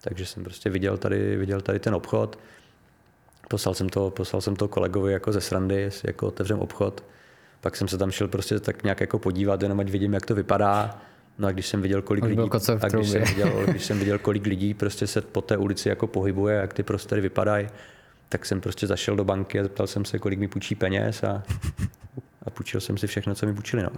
[0.00, 2.38] Takže jsem prostě viděl tady, viděl tady ten obchod,
[3.48, 7.04] poslal jsem to, poslal jsem to kolegovi jako ze srandy, jako otevřem obchod.
[7.60, 10.34] Pak jsem se tam šel prostě tak nějak jako podívat, jenom ať vidím, jak to
[10.34, 11.00] vypadá.
[11.38, 12.42] No a když jsem viděl, kolik lidí,
[12.80, 16.06] a když jsem, viděl, když jsem viděl, kolik lidí prostě se po té ulici jako
[16.06, 17.68] pohybuje, jak ty prostory vypadají,
[18.28, 21.42] tak jsem prostě zašel do banky a zeptal jsem se, kolik mi půjčí peněz a,
[22.46, 23.82] a půjčil jsem si všechno, co mi půjčili.
[23.82, 23.90] No.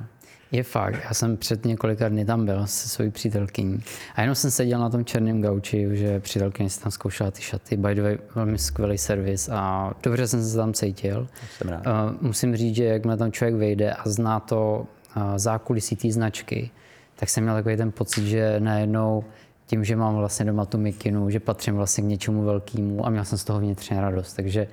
[0.53, 3.83] Je fakt, já jsem před několika dny tam byl se svojí přítelkyní
[4.15, 7.77] a jenom jsem seděl na tom černém gauči, že přítelkyně si tam zkoušela ty šaty,
[7.77, 11.29] by the way, velmi skvělý servis a dobře jsem se tam cítil.
[11.59, 11.87] Jsem rád.
[11.87, 14.87] Uh, musím říct, že jakmile tam člověk vejde a zná to
[15.17, 16.71] uh, zákulisí té značky,
[17.17, 19.25] tak jsem měl takový ten pocit, že najednou
[19.67, 23.25] tím, že mám vlastně doma tu mikinu, že patřím vlastně k něčemu velkému a měl
[23.25, 24.33] jsem z toho vnitřně radost.
[24.33, 24.69] Takže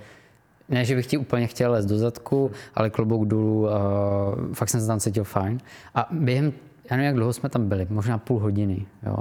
[0.69, 3.69] ne, že bych ti úplně chtěl lézt do zadku, ale klobouk dolů, uh,
[4.53, 5.57] fakt jsem se tam cítil fajn.
[5.95, 6.53] A během,
[6.91, 9.17] já nevím, jak dlouho jsme tam byli, možná půl hodiny, jo.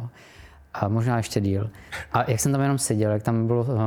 [0.75, 1.71] A možná ještě díl.
[2.13, 3.79] A jak jsem tam jenom seděl, jak tam, bylo, uh,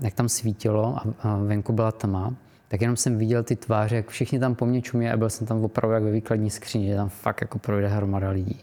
[0.00, 2.34] jak tam svítilo a venku byla tma,
[2.68, 5.46] tak jenom jsem viděl ty tváře, jak všichni tam po mně čumě a byl jsem
[5.46, 8.60] tam opravdu jak ve výkladní skříni, že tam fakt jako projde hromada lidí.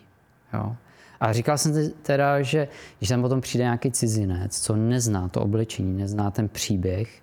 [0.53, 0.75] Jo.
[1.19, 5.97] A říkal jsem teda, že když tam potom přijde nějaký cizinec, co nezná to oblečení,
[5.97, 7.21] nezná ten příběh,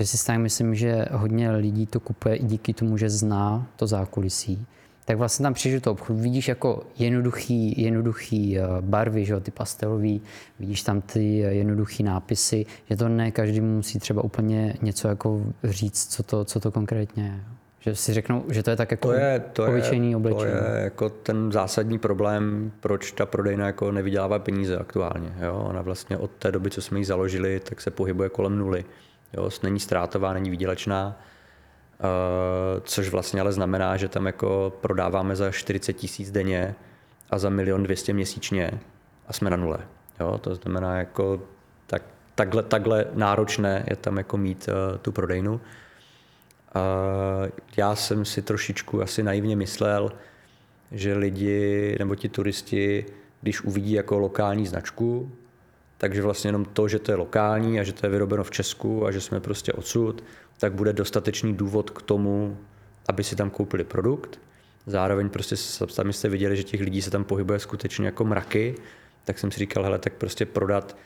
[0.00, 3.86] že si stane, myslím, že hodně lidí to kupuje i díky tomu, že zná to
[3.86, 4.66] zákulisí,
[5.04, 9.50] tak vlastně tam přijdeš do obchodu, vidíš jako jednoduchý, jednoduchý eh, barvy, že jo, ty
[9.50, 10.22] pastelový,
[10.58, 15.42] vidíš tam ty eh, jednoduchý nápisy, že to ne každý musí třeba úplně něco jako
[15.64, 17.40] říct, co to, co to konkrétně je.
[17.80, 20.52] Že si řeknou, že to je tak jako to je, to obyčejný je, oblečení.
[20.52, 25.32] To je jako ten zásadní problém, proč ta prodejna jako nevydělává peníze aktuálně.
[25.40, 25.64] Jo?
[25.68, 28.84] Ona vlastně od té doby, co jsme ji založili, tak se pohybuje kolem nuly.
[29.32, 29.50] Jo?
[29.62, 31.20] Není ztrátová, není výdělečná.
[32.00, 36.74] Uh, což vlastně ale znamená, že tam jako prodáváme za 40 tisíc denně
[37.30, 38.70] a za milion 200 měsíčně
[39.28, 39.78] a jsme na nule.
[40.20, 40.38] Jo?
[40.38, 41.42] To znamená, jako
[41.86, 42.02] tak,
[42.34, 45.52] takhle, takhle náročné je tam jako mít uh, tu prodejnu.
[45.54, 45.60] Uh,
[47.76, 50.12] já jsem si trošičku asi naivně myslel,
[50.92, 53.06] že lidi nebo ti turisti,
[53.40, 55.32] když uvidí jako lokální značku,
[56.00, 59.06] takže vlastně jenom to, že to je lokální a že to je vyrobeno v Česku
[59.06, 60.24] a že jsme prostě odsud,
[60.58, 62.56] tak bude dostatečný důvod k tomu,
[63.08, 64.40] aby si tam koupili produkt.
[64.86, 68.74] Zároveň prostě sami jste viděli, že těch lidí se tam pohybuje skutečně jako mraky,
[69.24, 70.96] tak jsem si říkal, hele, tak prostě prodat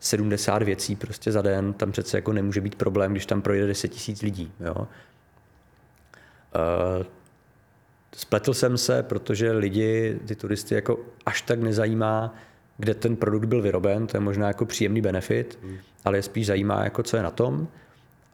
[0.00, 3.88] 70 věcí prostě za den, tam přece jako nemůže být problém, když tam projde 10
[3.88, 4.52] tisíc lidí.
[4.60, 4.74] Jo.
[4.74, 4.86] Uh,
[8.16, 12.34] spletl jsem se, protože lidi, ty turisty jako až tak nezajímá,
[12.78, 15.76] kde ten produkt byl vyroben, to je možná jako příjemný benefit, hmm.
[16.04, 17.68] ale je spíš zajímá, jako co je na tom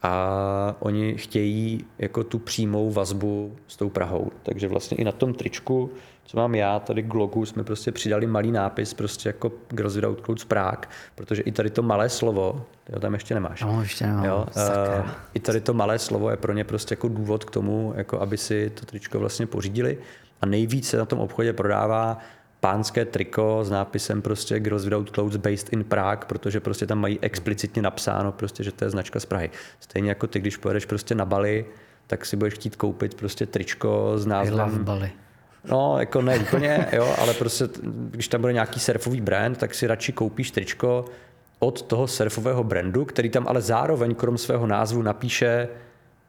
[0.03, 4.31] a oni chtějí jako tu přímou vazbu s tou Prahou.
[4.43, 5.91] Takže vlastně i na tom tričku,
[6.25, 10.25] co mám já, tady k logu jsme prostě přidali malý nápis, prostě jako Girls Without
[10.25, 13.63] Clothes Prague, protože i tady to malé slovo, jo, tam ještě nemáš.
[13.63, 14.25] No, ještě nemám.
[14.25, 17.93] Jo, uh, I tady to malé slovo je pro ně prostě jako důvod k tomu,
[17.97, 19.99] jako aby si to tričko vlastně pořídili.
[20.41, 22.19] A nejvíc se na tom obchodě prodává
[22.65, 27.19] pánské triko s nápisem prostě Girls Without Clothes based in Prague, protože prostě tam mají
[27.21, 29.51] explicitně napsáno prostě, že to je značka z Prahy.
[29.81, 31.67] Stejně jako ty, když pojedeš prostě na Bali,
[32.07, 34.59] tak si budeš chtít koupit prostě tričko s názvem...
[34.61, 35.13] I love Bali.
[35.71, 39.87] No, jako ne úplně, jo, ale prostě, když tam bude nějaký surfový brand, tak si
[39.87, 41.05] radši koupíš tričko
[41.59, 45.69] od toho surfového brandu, který tam ale zároveň krom svého názvu napíše,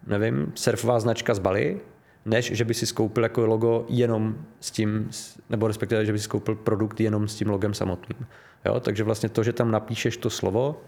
[0.07, 1.79] nevím, surfová značka z Bali,
[2.25, 5.09] než že by si skoupil jako logo jenom s tím,
[5.49, 8.27] nebo respektive, že by si skoupil produkt jenom s tím logem samotným.
[8.65, 8.79] Jo?
[8.79, 10.81] Takže vlastně to, že tam napíšeš to slovo,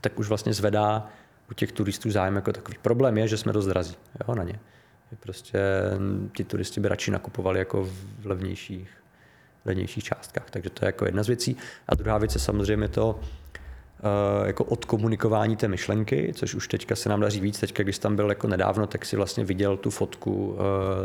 [0.00, 1.08] tak už vlastně zvedá
[1.50, 2.78] u těch turistů zájem jako takový.
[2.82, 3.96] Problém je, že jsme dost drazí
[4.28, 4.60] jo, na ně.
[5.20, 5.58] Prostě
[6.36, 7.84] ti turisti by radši nakupovali jako
[8.20, 8.90] v levnějších,
[9.64, 10.50] levnějších částkách.
[10.50, 11.56] Takže to je jako jedna z věcí.
[11.88, 13.20] A druhá věc je samozřejmě to,
[14.46, 17.60] jako odkomunikování té myšlenky, což už teďka se nám daří víc.
[17.60, 20.56] Teďka, když tam byl jako nedávno, tak si vlastně viděl tu fotku uh,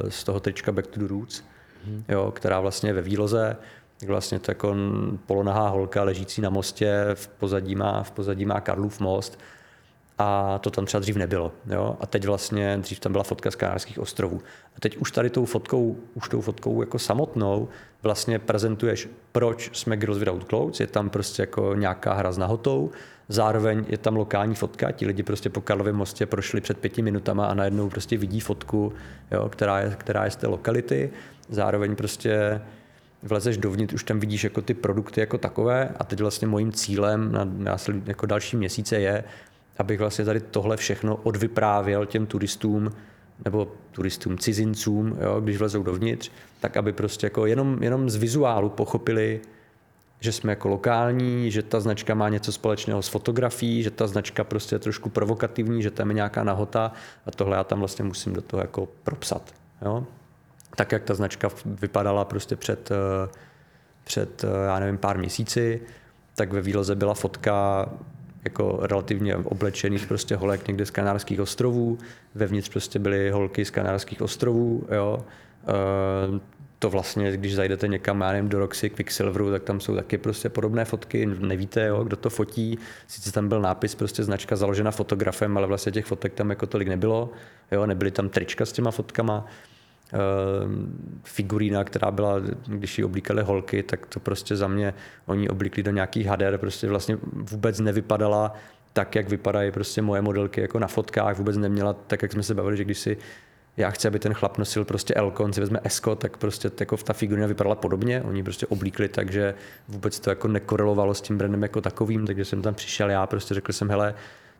[0.10, 1.44] z toho trička Back to the Roots,
[1.86, 2.04] hmm.
[2.10, 3.58] jo, která vlastně je ve výloze,
[4.08, 4.76] vlastně to jako
[5.26, 9.39] polonahá holka ležící na mostě, v pozadí má, v pozadí má Karlův most
[10.18, 11.51] a to tam třeba dřív nebylo.
[11.70, 11.97] Jo?
[11.99, 14.41] A teď vlastně, dřív tam byla fotka z Kanárských ostrovů.
[14.78, 17.68] A teď už tady tou fotkou, už tou fotkou jako samotnou
[18.03, 22.91] vlastně prezentuješ, proč jsme Girls Without Clothes, je tam prostě jako nějaká hra s nahotou,
[23.30, 27.45] zároveň je tam lokální fotka, ti lidi prostě po Karlově mostě prošli před pěti minutama
[27.45, 28.93] a najednou prostě vidí fotku,
[29.32, 31.09] jo, která, je, která je z té lokality,
[31.49, 32.61] zároveň prostě
[33.24, 37.32] vlezeš dovnitř, už tam vidíš jako ty produkty jako takové a teď vlastně mojím cílem
[37.32, 39.24] na následní jako další měsíce je,
[39.78, 42.92] abych vlastně tady tohle všechno odvyprávěl těm turistům,
[43.46, 48.70] nebo turistům, cizincům, jo, když vlezou dovnitř, tak aby prostě jako jenom, jenom z vizuálu
[48.70, 49.42] pochopili,
[50.20, 54.44] že jsme jako lokální, že ta značka má něco společného s fotografií, že ta značka
[54.44, 56.92] prostě je trošku provokativní, že tam je nějaká nahota
[57.26, 59.54] a tohle já tam vlastně musím do toho jako propsat.
[59.82, 60.08] Jo?
[60.76, 62.90] Tak, jak ta značka vypadala prostě před,
[64.04, 65.82] před, já nevím, pár měsíci,
[66.36, 67.86] tak ve výloze byla fotka
[68.46, 71.98] jako relativně oblečených prostě holek někde z Kanárských ostrovů,
[72.36, 75.26] vevnitř prostě byly holky z Kanárských ostrovů, jo.
[76.30, 76.39] Uh,
[76.80, 80.50] to vlastně, když zajdete někam, já nevím, do Roxy, Quicksilveru, tak tam jsou taky prostě
[80.50, 82.78] podobné fotky, nevíte, jo, kdo to fotí.
[83.08, 86.88] Sice tam byl nápis, prostě značka založena fotografem, ale vlastně těch fotek tam jako tolik
[86.88, 87.32] nebylo,
[87.72, 89.46] jo, nebyly tam trička s těma fotkama.
[90.14, 90.72] Uh,
[91.24, 94.93] figurína, která byla, když ji oblíkali holky, tak to prostě za mě,
[95.26, 97.18] oni oblíkli do nějakých hader, prostě vlastně
[97.51, 98.53] vůbec nevypadala
[98.93, 102.53] tak, jak vypadají prostě moje modelky jako na fotkách, vůbec neměla tak, jak jsme se
[102.53, 103.18] bavili, že když si
[103.78, 106.97] já chci, aby ten chlap nosil prostě Elko, on si vezme Esko, tak prostě jako
[106.97, 108.22] ta figurina vypadala podobně.
[108.22, 109.53] Oni prostě oblíkli tak, že
[109.88, 113.53] vůbec to jako nekorelovalo s tím brandem jako takovým, takže jsem tam přišel já, prostě
[113.53, 114.14] řekl jsem, hele,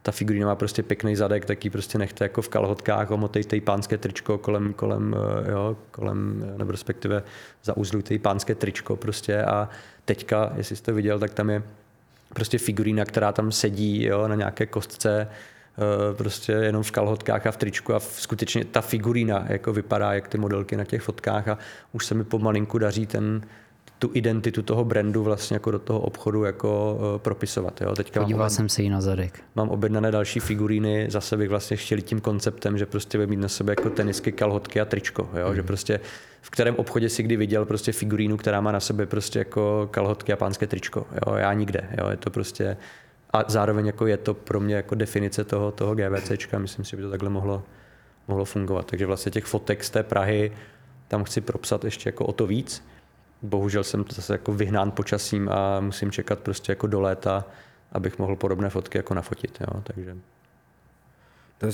[0.04, 3.98] ta figurina má prostě pěkný zadek, tak ji prostě nechte jako v kalhotkách, omotejte pánské
[3.98, 7.24] tričko kolem, kolem, eh, jo, kolem, nebo respektive
[7.64, 9.44] zauzlujte pánské tričko prostě.
[9.44, 9.70] A
[10.06, 11.64] teďka, jestli jste viděl, tak tam je
[12.34, 15.28] prostě figurína, která tam sedí jo, na nějaké kostce,
[15.78, 17.94] Eh, prostě jenom v kalhotkách a v tričku.
[17.94, 21.58] A skutečně ta figurína jako vypadá, jak ty modelky na těch fotkách a
[21.92, 23.42] už se mi pomalinku daří ten,
[24.04, 27.82] tu identitu toho brandu vlastně jako do toho obchodu jako uh, propisovat.
[27.82, 27.96] Jo.
[27.96, 29.40] Teďka Podíval mám, jsem se jí na zadek.
[29.56, 33.48] Mám objednané další figuríny, zase bych vlastně chtěl tím konceptem, že prostě bude mít na
[33.48, 35.30] sebe jako tenisky, kalhotky a tričko.
[35.40, 35.50] Jo.
[35.50, 35.56] Mm.
[35.56, 36.00] Že prostě
[36.42, 40.34] v kterém obchodě si kdy viděl prostě figurínu, která má na sebe prostě jako kalhotky
[40.34, 41.08] a pánské tričko.
[41.12, 41.36] Jo.
[41.36, 41.90] Já nikde.
[41.98, 42.10] Jo.
[42.10, 42.78] Je to prostě
[43.34, 46.98] a zároveň jako je to pro mě jako definice toho, toho GVCčka, myslím si, že
[46.98, 47.64] by to takhle mohlo,
[48.28, 48.86] mohlo fungovat.
[48.86, 50.52] Takže vlastně těch fotek z té Prahy
[51.08, 52.84] tam chci propsat ještě jako o to víc.
[53.44, 57.46] Bohužel jsem zase jako vyhnán počasím a musím čekat prostě jako do léta,
[57.92, 59.58] abych mohl podobné fotky jako nafotit.
[59.62, 59.82] Jo.
[59.84, 60.16] Takže
[61.58, 61.68] to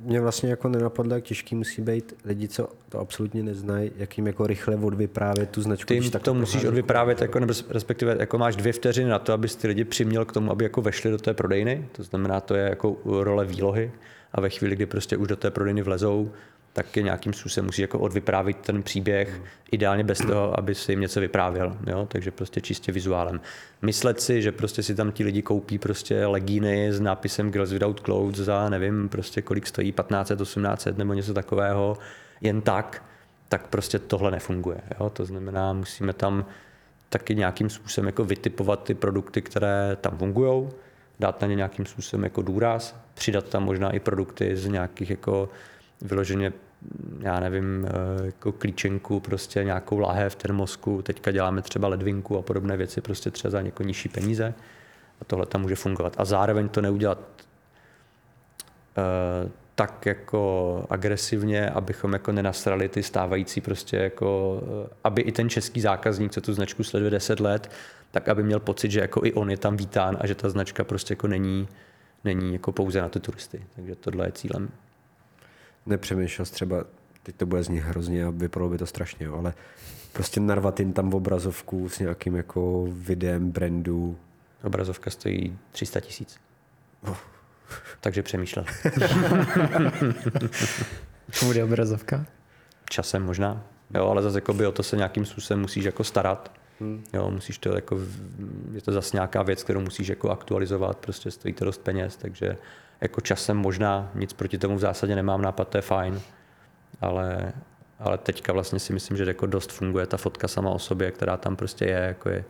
[0.00, 4.26] mě vlastně jako nenapadlo, jak těžký musí být lidi, co to absolutně neznají, jak jim
[4.26, 5.86] jako rychle odvyprávět tu značku.
[5.88, 9.68] Ty to musíš odvyprávět, jako, nebo respektive jako máš dvě vteřiny na to, abys ty
[9.68, 11.88] lidi přiměl k tomu, aby jako vešli do té prodejny.
[11.92, 13.92] To znamená, to je jako role výlohy
[14.32, 16.32] a ve chvíli, kdy prostě už do té prodejny vlezou,
[16.76, 21.00] tak je nějakým způsobem musí jako odvyprávit ten příběh, ideálně bez toho, aby si jim
[21.00, 22.06] něco vyprávěl, jo?
[22.10, 23.40] takže prostě čistě vizuálem.
[23.82, 28.00] Myslet si, že prostě si tam ti lidi koupí prostě legíny s nápisem Girls Without
[28.00, 31.98] Clothes za nevím prostě kolik stojí, 1500, 1800 nebo něco takového,
[32.40, 33.04] jen tak,
[33.48, 34.80] tak prostě tohle nefunguje.
[35.00, 35.10] Jo?
[35.10, 36.44] To znamená, musíme tam
[37.08, 40.68] taky nějakým způsobem jako vytipovat ty produkty, které tam fungují,
[41.20, 45.48] dát na ně nějakým způsobem jako důraz, přidat tam možná i produkty z nějakých jako
[46.02, 46.52] vyloženě
[47.20, 52.76] já nevím, eh, jako klíčenku, prostě nějakou lahev, termosku, teďka děláme třeba ledvinku a podobné
[52.76, 54.54] věci, prostě třeba za něko nižší peníze
[55.20, 56.14] a tohle tam může fungovat.
[56.18, 57.24] A zároveň to neudělat uh,
[59.74, 65.80] tak jako agresivně, abychom jako nenasrali ty stávající prostě jako, uh, aby i ten český
[65.80, 67.70] zákazník, co tu značku sleduje 10 let,
[68.10, 70.84] tak aby měl pocit, že jako i on je tam vítán a že ta značka
[70.84, 71.68] prostě jako není,
[72.24, 73.62] není jako pouze na ty turisty.
[73.76, 74.68] Takže tohle je cílem
[75.86, 76.84] nepřemýšlel třeba,
[77.22, 79.54] teď to bude z nich hrozně a vypadalo by to strašně, ale
[80.12, 84.18] prostě narvat jim tam obrazovku s nějakým jako videem brandu.
[84.62, 86.40] Obrazovka stojí 300 tisíc.
[87.02, 87.16] Oh.
[88.00, 88.64] Takže přemýšlel.
[91.44, 92.26] Bude obrazovka?
[92.90, 93.64] Časem možná.
[93.94, 96.52] Jo, ale zase jako by o to se nějakým způsobem musíš jako starat.
[96.80, 97.04] Hmm.
[97.12, 98.00] Jo, musíš to jako,
[98.72, 102.56] je to zase nějaká věc, kterou musíš jako aktualizovat, prostě stojí to dost peněz, takže
[103.00, 106.20] jako časem možná nic proti tomu v zásadě nemám nápad, to je fajn,
[107.00, 107.52] ale,
[107.98, 111.36] ale teďka vlastně si myslím, že jako dost funguje ta fotka sama o sobě, která
[111.36, 112.44] tam prostě je, jako je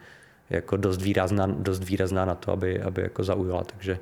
[0.50, 3.98] jako dost výrazná, dost výrazná na to, aby, aby jako zaujala, takže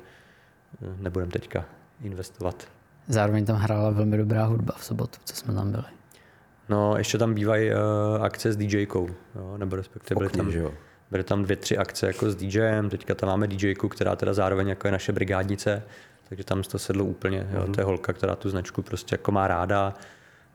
[0.81, 1.65] eh, nebudem teďka
[2.01, 2.67] investovat.
[3.07, 5.83] Zároveň tam hrála velmi dobrá hudba v sobotu, co jsme tam byli.
[6.69, 10.71] No, ještě tam bývají uh, akce s DJkou, jo, nebo respektive byly tam,
[11.11, 14.67] byly tam dvě, tři akce jako s DJem, teďka tam máme DJku, která teda zároveň
[14.67, 15.83] jako je naše brigádnice,
[16.29, 17.47] takže tam to sedlo úplně.
[17.51, 17.61] Jo.
[17.61, 17.71] Mm-hmm.
[17.71, 19.93] To je holka, která tu značku prostě jako má ráda.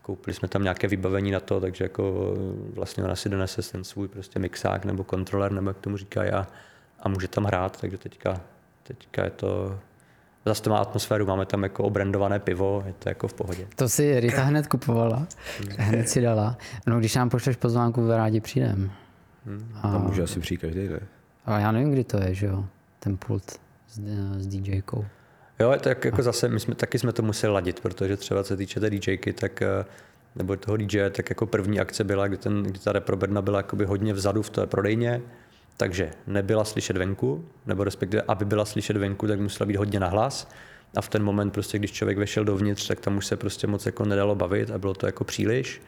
[0.02, 2.34] Koupili jsme tam nějaké vybavení na to, takže jako
[2.74, 6.46] vlastně ona si donese ten svůj prostě mixák nebo kontroler, nebo jak tomu říkají, a,
[7.00, 8.40] a může tam hrát, takže teďka,
[8.82, 9.78] teďka je to
[10.46, 13.66] Zase to má atmosféru, máme tam jako obrandované pivo, je to jako v pohodě.
[13.76, 15.26] To si Rita hned kupovala,
[15.78, 16.56] hned si dala.
[16.86, 18.90] No když nám pošleš pozvánku, rádi přijdem.
[19.46, 19.72] Hmm.
[19.82, 19.92] A...
[19.92, 21.00] Tam může asi přijít každý, ne?
[21.46, 22.64] A já nevím, kdy to je, že jo,
[22.98, 24.00] ten pult s,
[24.36, 25.04] s DJkou.
[25.61, 28.80] Jo, tak jako zase, my jsme, taky jsme to museli ladit, protože třeba se týče
[28.80, 29.84] té DJky, tak eh,
[30.36, 33.84] nebo toho DJ, tak jako první akce byla, kdy, ten, kdy ta reproberna byla jakoby
[33.84, 35.22] hodně vzadu v té prodejně,
[35.76, 40.48] takže nebyla slyšet venku, nebo respektive, aby byla slyšet venku, tak musela být hodně nahlas.
[40.96, 43.86] A v ten moment, prostě, když člověk vešel dovnitř, tak tam už se prostě moc
[43.86, 45.82] jako nedalo bavit a bylo to jako příliš.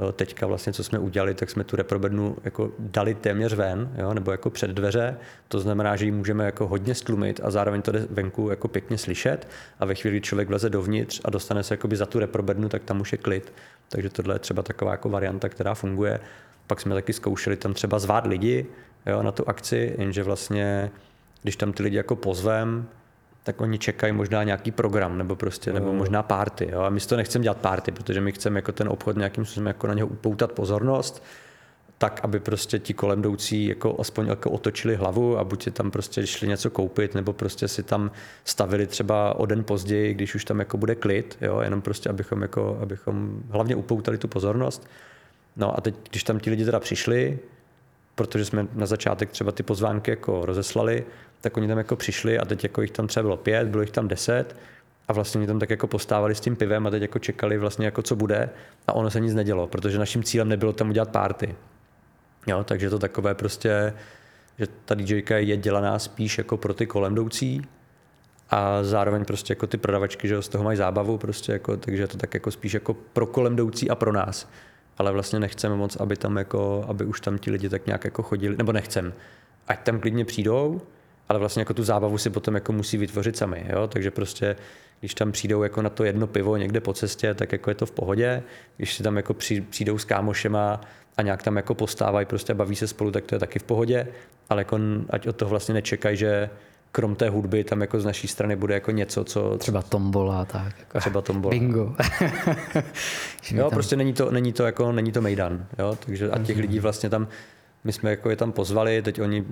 [0.00, 4.14] Jo, teďka vlastně, co jsme udělali, tak jsme tu reprobednu jako dali téměř ven, jo,
[4.14, 5.16] nebo jako před dveře.
[5.48, 8.98] To znamená, že ji můžeme jako hodně stlumit a zároveň to jde venku jako pěkně
[8.98, 9.48] slyšet.
[9.80, 13.00] A ve chvíli, kdy člověk vleze dovnitř a dostane se za tu reprobednu, tak tam
[13.00, 13.52] už je klid.
[13.88, 16.20] Takže tohle je třeba taková jako varianta, která funguje.
[16.66, 18.66] Pak jsme taky zkoušeli tam třeba zvát lidi
[19.06, 20.90] jo, na tu akci, jenže vlastně,
[21.42, 22.86] když tam ty lidi jako pozvem,
[23.42, 26.68] tak oni čekají možná nějaký program nebo prostě, nebo možná party.
[26.72, 26.80] Jo?
[26.80, 29.66] A my si to nechceme dělat party, protože my chceme jako ten obchod nějakým způsobem
[29.66, 31.22] jako na něho upoutat pozornost,
[31.98, 35.90] tak, aby prostě ti kolem jdoucí jako aspoň jako otočili hlavu a buď si tam
[35.90, 38.10] prostě šli něco koupit, nebo prostě si tam
[38.44, 41.60] stavili třeba o den později, když už tam jako bude klid, jo?
[41.60, 44.88] jenom prostě, abychom, jako, abychom hlavně upoutali tu pozornost.
[45.56, 47.38] No a teď, když tam ti lidi teda přišli,
[48.18, 51.04] protože jsme na začátek třeba ty pozvánky jako rozeslali,
[51.40, 53.90] tak oni tam jako přišli a teď jako jich tam třeba bylo pět, bylo jich
[53.90, 54.56] tam deset
[55.08, 57.84] a vlastně oni tam tak jako postávali s tím pivem a teď jako čekali vlastně
[57.84, 58.50] jako co bude
[58.86, 61.54] a ono se nic nedělo, protože naším cílem nebylo tam udělat party.
[62.46, 63.94] Jo, takže to takové prostě,
[64.58, 67.62] že ta DJka je dělaná spíš jako pro ty kolem jdoucí
[68.50, 72.08] a zároveň prostě jako ty prodavačky, že z toho mají zábavu, prostě jako, takže je
[72.08, 73.56] to tak jako spíš jako pro kolem
[73.90, 74.48] a pro nás.
[74.98, 78.22] Ale vlastně nechceme moc, aby tam jako, aby už tam ti lidi tak nějak jako
[78.22, 79.14] chodili, nebo nechcem.
[79.68, 80.80] Ať tam klidně přijdou,
[81.28, 83.86] ale vlastně jako tu zábavu si potom jako musí vytvořit sami, jo?
[83.86, 84.56] takže prostě
[85.00, 87.86] když tam přijdou jako na to jedno pivo někde po cestě, tak jako je to
[87.86, 88.42] v pohodě.
[88.76, 89.34] Když si tam jako
[89.70, 90.80] přijdou s kámošema
[91.16, 94.06] a nějak tam jako postávají, prostě baví se spolu, tak to je taky v pohodě,
[94.50, 94.78] ale jako
[95.10, 96.50] ať od toho vlastně nečekají, že
[96.92, 99.58] krom té hudby tam jako z naší strany bude jako něco, co...
[99.58, 100.78] Třeba tombola, tak.
[100.78, 101.50] Jako třeba tombola.
[101.50, 101.80] Bingo.
[103.50, 103.70] jo, tam...
[103.70, 106.60] prostě není to, není to jako, není to mejdan, jo, takže a těch mm-hmm.
[106.60, 107.28] lidí vlastně tam
[107.84, 109.44] my jsme jako je tam pozvali, teď oni,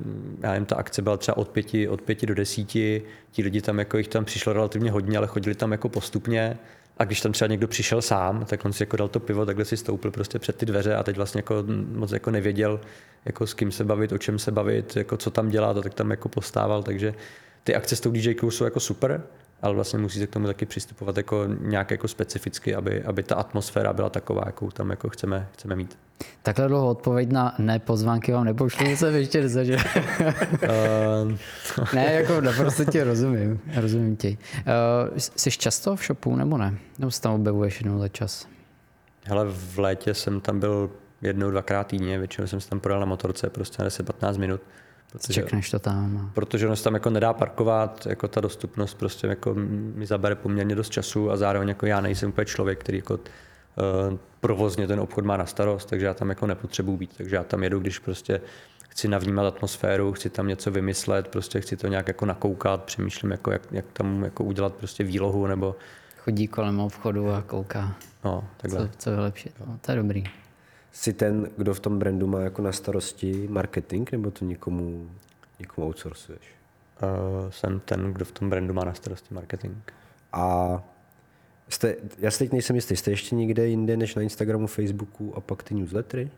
[0.43, 3.79] já nevím, ta akce byla třeba od pěti, od pěti do desíti, ti lidi tam
[3.79, 6.59] jako jich tam přišlo relativně hodně, ale chodili tam jako postupně.
[6.99, 9.65] A když tam třeba někdo přišel sám, tak on si jako dal to pivo, takhle
[9.65, 11.55] si stoupil prostě před ty dveře a teď vlastně jako
[11.93, 12.81] moc jako nevěděl,
[13.27, 15.95] jako s kým se bavit, o čem se bavit, jako co tam dělá, to tak
[15.95, 17.15] tam jako postával, takže
[17.65, 19.23] ty akce s tou DJ jsou jako super,
[19.63, 23.35] ale vlastně musí se k tomu taky přistupovat jako nějak jako specificky, aby, aby ta
[23.35, 25.99] atmosféra byla taková, jakou tam jako chceme, chceme mít.
[26.43, 29.77] Takhle dlouho odpověď na ne pozvánky vám nepošlu, jsem ještě nezažil.
[29.77, 31.33] uh,
[31.95, 34.39] ne, jako naprosto tě rozumím, rozumím ti.
[35.11, 36.79] Uh, jsi často v shopu nebo ne?
[36.99, 38.49] Nebo se tam objevuješ jednou za čas?
[39.25, 40.91] Hele, v létě jsem tam byl
[41.23, 44.61] jednou, dvakrát týdně, většinou jsem se tam projel na motorce, prostě na 10-15 minut.
[45.13, 46.31] Protože, Čekneš to tam.
[46.35, 49.55] Protože ono se tam jako nedá parkovat, jako ta dostupnost prostě jako
[49.95, 53.21] mi zabere poměrně dost času a zároveň jako já nejsem úplně člověk, který jako uh,
[54.41, 57.63] provozně ten obchod má na starost, takže já tam jako nepotřebuji být, takže já tam
[57.63, 58.41] jedu, když prostě
[58.89, 63.53] chci navnímat atmosféru, chci tam něco vymyslet, prostě chci to nějak jako nakoukat, přemýšlím, jako
[63.53, 65.77] jak, jak tam jako udělat prostě výlohu nebo...
[66.19, 68.89] Chodí kolem obchodu a kouká, no, takhle.
[68.89, 69.51] Co, co je lepší.
[69.67, 70.25] No, to je dobrý
[70.97, 75.11] jsi ten, kdo v tom brandu má jako na starosti marketing, nebo to někomu,
[75.61, 76.41] někomu outsourcuješ?
[77.03, 79.77] Uh, jsem ten, kdo v tom brandu má na starosti marketing.
[80.33, 80.83] A
[81.69, 85.41] jste, já si teď nejsem jistý, jste ještě někde jinde než na Instagramu, Facebooku a
[85.41, 86.31] pak ty newslettery?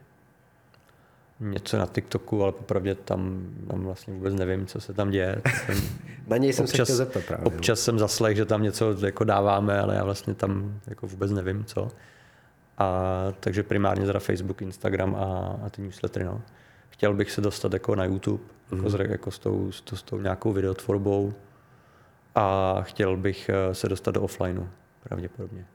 [1.41, 5.43] Něco na TikToku, ale popravdě tam, tam vlastně vůbec nevím, co se tam děje.
[5.67, 5.77] Jsem,
[6.27, 7.47] na něj jsem občas, se chtěl zeptat právě.
[7.47, 11.65] Občas jsem zaslech, že tam něco jako dáváme, ale já vlastně tam jako vůbec nevím,
[11.65, 11.91] co.
[12.79, 16.24] A, takže primárně teda Facebook, Instagram a, a ty newslettery.
[16.24, 16.43] No.
[16.91, 18.79] Chtěl bych se dostat jako na YouTube, mm.
[18.79, 21.35] jako, s, jako s, tou, s, s tou nějakou videotvorbou
[22.35, 24.68] a chtěl bych eh, se dostat do offlineu,
[25.03, 25.66] pravděpodobně.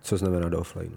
[0.00, 0.96] Co znamená do offlineu?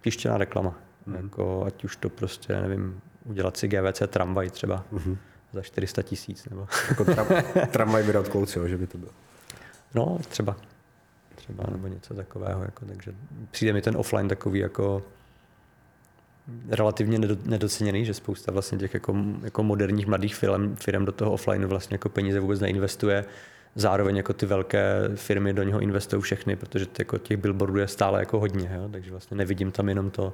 [0.00, 0.74] Tištěná reklama.
[1.06, 1.14] Mm.
[1.14, 5.16] Jako, ať už to prostě, nevím, udělat si GVC tramvaj třeba mm.
[5.52, 6.48] za 400 tisíc.
[6.48, 6.68] Nebo...
[6.88, 7.26] Jako tram,
[7.70, 9.12] tramvaj without clothes, že by to bylo.
[9.94, 10.56] No, třeba
[11.46, 12.62] třeba nebo něco takového.
[12.62, 13.14] Jako, takže
[13.50, 15.02] přijde mi ten offline takový jako
[16.68, 21.66] relativně nedoceněný, že spousta vlastně těch jako, jako moderních mladých firm, firm do toho offline
[21.66, 23.24] vlastně jako peníze vůbec neinvestuje.
[23.74, 28.20] Zároveň jako ty velké firmy do něho investují všechny, protože jako těch billboardů je stále
[28.20, 28.88] jako hodně, jo?
[28.92, 30.32] takže vlastně nevidím tam jenom to,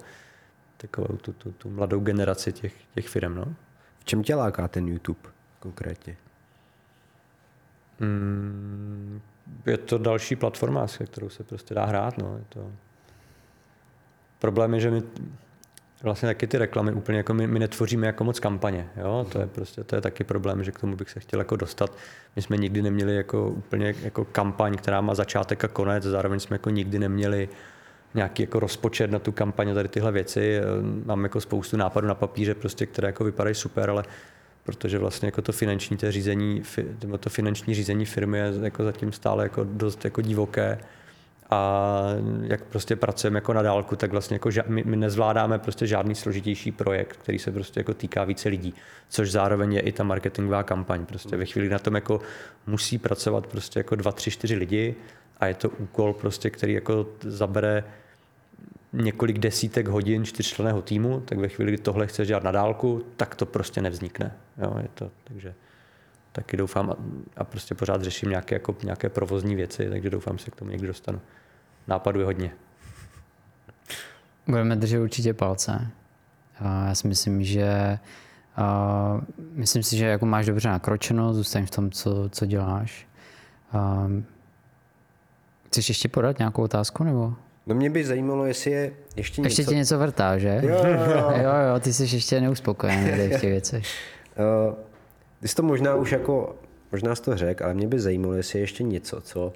[0.76, 3.34] takovou tu, tu, tu mladou generaci těch, těch firm.
[3.34, 3.44] No.
[3.98, 6.16] V čem tě láká ten YouTube konkrétně?
[8.00, 9.20] Mm,
[9.66, 12.18] je to další platforma, se kterou se prostě dá hrát.
[12.18, 12.36] No.
[12.36, 12.70] Je to...
[14.38, 15.02] Problém je, že my
[16.02, 18.88] vlastně taky ty reklamy úplně jako my, my netvoříme jako moc kampaně.
[18.96, 19.26] Jo?
[19.32, 21.96] To je prostě to je taky problém, že k tomu bych se chtěl jako dostat.
[22.36, 26.54] My jsme nikdy neměli jako úplně jako kampaň, která má začátek a konec, zároveň jsme
[26.54, 27.48] jako nikdy neměli
[28.14, 30.60] nějaký jako rozpočet na tu kampaň tady tyhle věci.
[31.04, 34.04] Mám jako spoustu nápadů na papíře, prostě, které jako vypadají super, ale
[34.64, 36.62] protože vlastně jako to finanční to řízení,
[37.20, 40.78] to finanční řízení firmy je jako zatím stále jako dost jako divoké
[41.50, 42.02] a
[42.42, 46.14] jak prostě pracujeme jako na dálku, tak vlastně jako ža- my, my nezvládáme prostě žádný
[46.14, 48.74] složitější projekt, který se prostě jako týká více lidí,
[49.08, 51.06] což zároveň je i ta marketingová kampaň.
[51.06, 52.20] Prostě ve chvíli na tom jako
[52.66, 54.94] musí pracovat prostě jako dva, tři, čtyři lidi
[55.40, 57.84] a je to úkol prostě, který jako zabere
[58.92, 63.34] několik desítek hodin čtyřčleného týmu, tak ve chvíli, kdy tohle chceš dělat na dálku, tak
[63.34, 64.32] to prostě nevznikne.
[64.58, 65.54] Jo, je to, takže
[66.32, 66.96] taky doufám a,
[67.36, 70.70] a prostě pořád řeším nějaké, jako, nějaké provozní věci, takže doufám, že se k tomu
[70.70, 71.20] někdy dostanu.
[71.88, 72.52] Nápadů je hodně.
[74.46, 75.90] Budeme držet určitě palce.
[76.60, 77.98] Já si myslím, že
[78.56, 79.20] a
[79.52, 83.06] myslím si, že jako máš dobře nakročeno, zůstaň v tom, co, co děláš.
[83.72, 84.08] A
[85.66, 87.04] chceš ještě podat nějakou otázku?
[87.04, 87.34] Nebo?
[87.66, 89.50] No mě by zajímalo, jestli je ještě něco...
[89.50, 90.60] Ještě tě něco vrtá, že?
[90.62, 91.32] Jo, jo, jo.
[91.42, 93.84] jo, jo ty jsi ještě neuspokojený v těch věcech.
[94.68, 94.74] Uh,
[95.40, 96.56] ty jsi to možná už jako,
[96.92, 99.52] možná jsi to řekl, ale mě by zajímalo, jestli je ještě něco, co,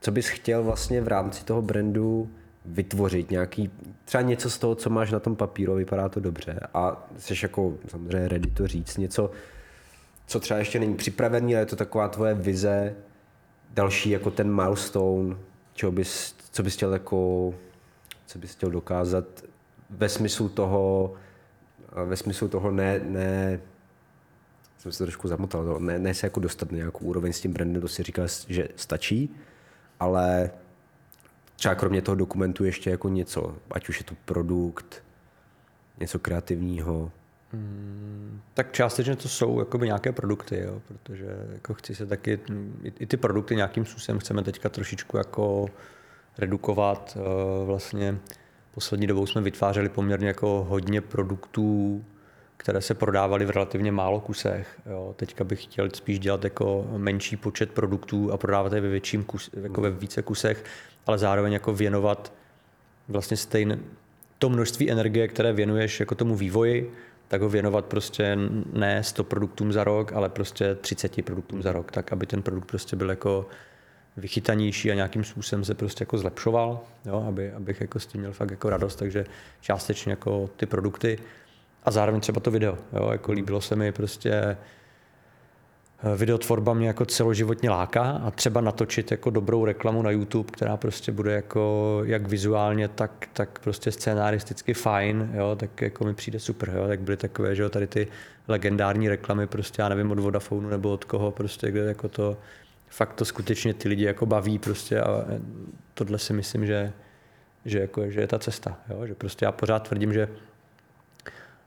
[0.00, 2.30] co bys chtěl vlastně v rámci toho brandu
[2.64, 3.70] vytvořit nějaký,
[4.04, 7.74] třeba něco z toho, co máš na tom papíru, vypadá to dobře a jsi jako
[7.88, 9.30] samozřejmě ready to říct, něco,
[10.26, 12.94] co třeba ještě není připravený, ale je to taková tvoje vize,
[13.74, 15.36] další jako ten milestone,
[15.74, 17.54] čeho bys, co bys chtěl jako,
[18.26, 19.24] co bys chtěl dokázat
[19.90, 21.14] ve smyslu toho,
[22.04, 23.60] ve smyslu toho ne, ne
[24.78, 27.52] jsem se trošku zamotal, no, ne, ne se jako dostat na nějakou úroveň s tím
[27.52, 29.36] brandem, to si říkal, že stačí,
[30.00, 30.50] ale
[31.56, 35.02] třeba kromě toho dokumentu ještě jako něco, ať už je to produkt,
[36.00, 37.12] něco kreativního.
[37.52, 42.40] Hmm, tak částečně to jsou jakoby nějaké produkty, jo, protože jako chci se taky,
[42.82, 45.68] i, i ty produkty nějakým způsobem chceme teďka trošičku jako
[46.38, 47.18] redukovat.
[47.64, 48.18] Vlastně
[48.74, 52.04] poslední dobou jsme vytvářeli poměrně jako hodně produktů,
[52.56, 54.80] které se prodávaly v relativně málo kusech.
[54.86, 55.14] Jo.
[55.16, 59.50] Teďka bych chtěl spíš dělat jako menší počet produktů a prodávat je ve větším kus,
[59.62, 60.64] jako ve více kusech,
[61.06, 62.32] ale zároveň jako věnovat
[63.08, 63.78] vlastně stejné
[64.38, 66.92] to množství energie, které věnuješ jako tomu vývoji,
[67.28, 68.38] tak ho věnovat prostě
[68.72, 72.66] ne 100 produktům za rok, ale prostě 30 produktům za rok, tak aby ten produkt
[72.66, 73.46] prostě byl jako
[74.16, 78.32] vychytanější a nějakým způsobem se prostě jako zlepšoval, jo, aby, abych jako s tím měl
[78.32, 79.24] fakt jako radost, takže
[79.60, 81.18] částečně jako ty produkty
[81.84, 82.78] a zároveň třeba to video.
[82.92, 83.08] Jo?
[83.12, 84.56] Jako líbilo se mi prostě eh,
[86.16, 91.12] videotvorba mě jako celoživotně láká a třeba natočit jako dobrou reklamu na YouTube, která prostě
[91.12, 96.72] bude jako jak vizuálně, tak, tak prostě scénaristicky fajn, jo, tak jako mi přijde super,
[96.76, 98.08] jo, tak byly takové, že jo, tady ty
[98.48, 102.36] legendární reklamy, prostě já nevím, od Vodafonu nebo od koho, prostě kde jako to,
[102.88, 105.24] fakt to skutečně ty lidi jako baví prostě a
[105.94, 106.92] tohle si myslím, že,
[107.64, 110.28] že, jako, že je ta cesta, jo, že prostě já pořád tvrdím, že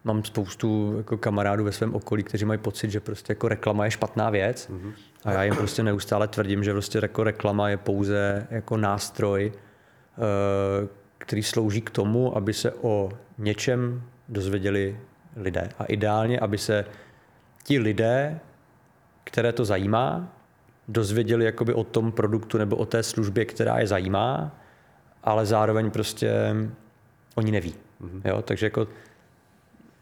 [0.03, 3.91] mám spoustu jako kamarádů ve svém okolí, kteří mají pocit, že prostě jako reklama je
[3.91, 4.93] špatná věc mm-hmm.
[5.25, 10.87] a já jim prostě neustále tvrdím, že prostě jako reklama je pouze jako nástroj, eh,
[11.17, 14.99] který slouží k tomu, aby se o něčem dozvěděli
[15.35, 15.69] lidé.
[15.79, 16.85] A ideálně, aby se
[17.63, 18.39] ti lidé,
[19.23, 20.38] které to zajímá,
[20.89, 24.51] dozvěděli jakoby o tom produktu nebo o té službě, která je zajímá,
[25.23, 26.55] ale zároveň prostě
[27.35, 27.73] oni neví.
[28.01, 28.21] Mm-hmm.
[28.25, 28.41] Jo?
[28.41, 28.87] Takže jako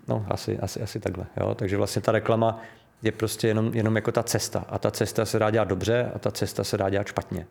[0.08, 1.26] No, asi, asi, asi takhle.
[1.38, 1.56] Jo?
[1.56, 2.62] Takže vlastně ta reklama
[3.02, 4.66] je prostě jenom, jenom jako ta cesta.
[4.70, 7.48] A ta cesta se dá dělat dobře a ta cesta se dá dělat špatně.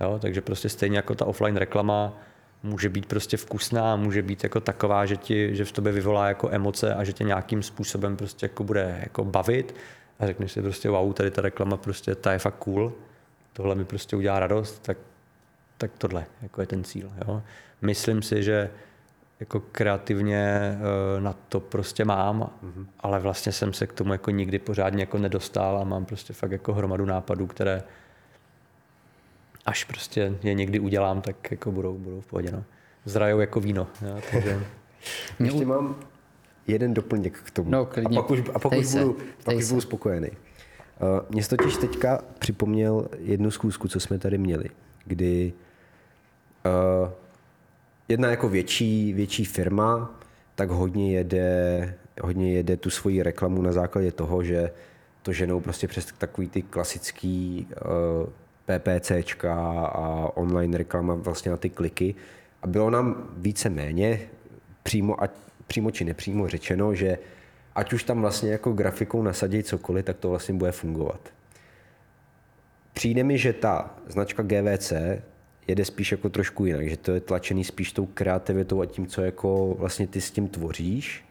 [0.00, 0.18] Jo?
[0.22, 2.12] Takže prostě stejně jako ta offline reklama
[2.62, 6.48] může být prostě vkusná, může být jako taková, že, ti, že v tobě vyvolá jako
[6.50, 9.74] emoce a že tě nějakým způsobem prostě jako bude jako bavit
[10.20, 12.92] a řekneš si prostě wow, tady ta reklama prostě, ta je fakt cool,
[13.52, 14.98] tohle mi prostě udělá radost, tak,
[15.78, 17.12] tak tohle jako je ten cíl.
[17.26, 17.42] Jo?
[17.82, 18.70] Myslím si, že
[19.40, 20.78] jako kreativně
[21.16, 22.86] eh, na to prostě mám, mm-hmm.
[23.00, 26.52] ale vlastně jsem se k tomu jako nikdy pořádně jako nedostal a mám prostě fakt
[26.52, 27.82] jako hromadu nápadů, které
[29.66, 32.50] až prostě je někdy udělám, tak jako budou, budou v pohodě.
[32.50, 32.64] No.
[33.04, 33.86] Zrajou jako víno.
[34.08, 34.60] Jo, takže...
[35.40, 35.96] Ještě mám
[36.70, 37.70] jeden doplněk k tomu.
[37.70, 38.18] No, klidně.
[38.18, 40.28] a pak už, a pak už, budu, pak už budu spokojený.
[40.28, 44.64] Uh, mě totiž teďka připomněl jednu zkoušku, co jsme tady měli,
[45.04, 45.52] kdy
[46.66, 47.10] uh,
[48.08, 50.20] jedna jako větší, větší firma,
[50.54, 54.70] tak hodně jede, hodně jede tu svoji reklamu na základě toho, že
[55.22, 58.28] to ženou prostě přes takový ty klasický uh,
[58.68, 59.54] eh, PPCčka
[59.86, 62.14] a online reklama vlastně na ty kliky.
[62.62, 64.20] A bylo nám více méně
[64.82, 65.30] přímo, ať,
[65.70, 67.18] přímo či nepřímo řečeno, že
[67.74, 71.20] ať už tam vlastně jako grafikou nasadí cokoliv, tak to vlastně bude fungovat.
[72.92, 74.92] Přijde mi, že ta značka GVC
[75.66, 79.22] jede spíš jako trošku jinak, že to je tlačený spíš tou kreativitou a tím, co
[79.22, 81.24] jako vlastně ty s tím tvoříš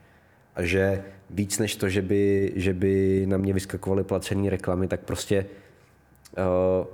[0.55, 4.99] a že víc než to, že by, že by na mě vyskakovaly placené reklamy, tak
[4.99, 5.45] prostě
[6.37, 6.87] uh,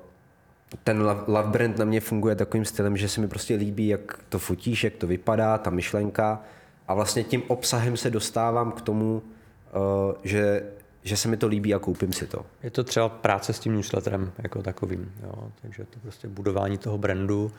[0.84, 4.40] ten love brand na mě funguje takovým stylem, že se mi prostě líbí, jak to
[4.40, 6.44] fotíš, jak to vypadá, ta myšlenka
[6.88, 10.64] a vlastně tím obsahem se dostávám k tomu, uh, že,
[11.04, 12.46] že se mi to líbí a koupím si to.
[12.64, 15.52] Je to třeba práce s tím newsletterem jako takovým, jo?
[15.62, 17.52] takže to prostě budování toho brandu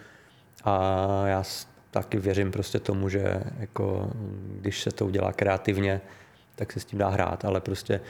[0.65, 1.43] a já
[1.91, 4.11] taky věřím prostě tomu, že jako,
[4.61, 6.01] když se to udělá kreativně,
[6.55, 8.01] tak se s tím dá hrát, ale prostě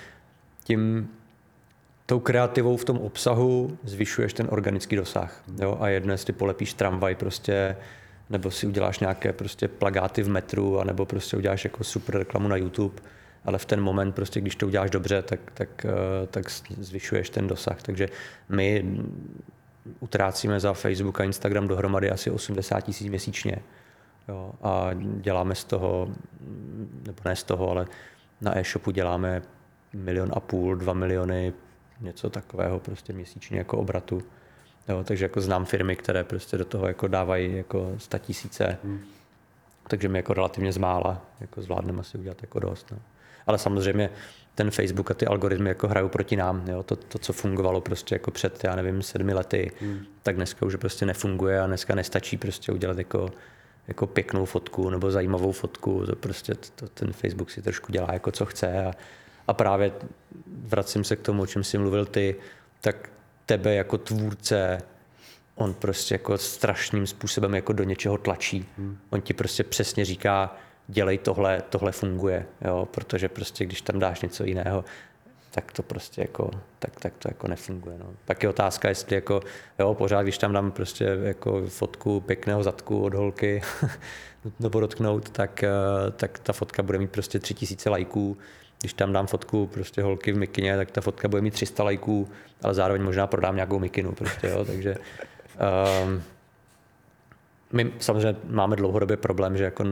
[0.65, 1.09] tím
[2.07, 5.43] tou kreativou v tom obsahu zvyšuješ ten organický dosah.
[5.61, 5.79] Jo?
[5.81, 7.77] A jedno, jestli polepíš tramvaj prostě,
[8.31, 12.57] nebo si uděláš nějaké prostě plagáty v metru, anebo prostě uděláš jako super reklamu na
[12.57, 13.03] YouTube,
[13.45, 17.47] ale v ten moment prostě, když to uděláš dobře, tak, tak, eh, tak zvyšuješ ten
[17.47, 17.83] dosah.
[17.83, 18.09] Takže
[18.49, 18.85] my
[20.01, 23.57] utrácíme za Facebook a Instagram dohromady asi 80 tisíc měsíčně.
[24.29, 26.09] Jo, a děláme z toho,
[27.07, 27.87] nebo ne z toho, ale
[28.41, 29.43] na e-shopu děláme
[29.93, 31.53] milion a půl, dva miliony,
[32.01, 34.23] něco takového prostě měsíčně jako obratu.
[34.89, 39.01] Jo, takže jako znám firmy, které prostě do toho jako dávají jako tisíce, hmm.
[39.89, 42.91] takže my jako relativně zmála jako zvládneme asi udělat jako dost.
[42.91, 42.99] No.
[43.47, 44.11] Ale samozřejmě
[44.55, 46.69] ten Facebook a ty algoritmy jako hrajou proti nám.
[46.69, 46.83] Jo?
[46.83, 50.01] To, to, co fungovalo prostě jako před, já nevím, sedmi lety, hmm.
[50.23, 53.29] tak dneska už prostě nefunguje a dneska nestačí prostě udělat jako,
[53.89, 56.07] jako pěknou fotku nebo zajímavou fotku.
[56.07, 58.93] To prostě to, ten Facebook si trošku dělá jako co chce a,
[59.49, 59.93] a právě
[60.47, 62.37] vracím se k tomu, o čem jsi mluvil ty,
[62.81, 63.11] tak
[63.47, 64.79] tebe jako tvůrce
[65.57, 68.67] on prostě jako strašným způsobem jako do něčeho tlačí.
[68.79, 68.99] Hmm.
[69.11, 70.57] On ti prostě přesně říká,
[70.89, 74.85] dělej tohle, tohle funguje, jo, protože prostě když tam dáš něco jiného,
[75.51, 77.99] tak to prostě jako, tak, tak to jako nefunguje.
[77.99, 78.07] No.
[78.25, 79.41] Pak je otázka, jestli jako,
[79.79, 83.63] jo, pořád, když tam dám prostě jako fotku pěkného zadku od holky,
[84.61, 85.71] nebo dotknout, tak, eh,
[86.17, 88.37] tak ta fotka bude mít prostě tři tisíce lajků.
[88.81, 92.29] Když tam dám fotku prostě holky v mikině, tak ta fotka bude mít 300 lajků,
[92.63, 94.97] ale zároveň možná prodám nějakou mikinu prostě, jo, takže
[96.05, 96.23] um,
[97.73, 99.85] my samozřejmě máme dlouhodobě problém, že jako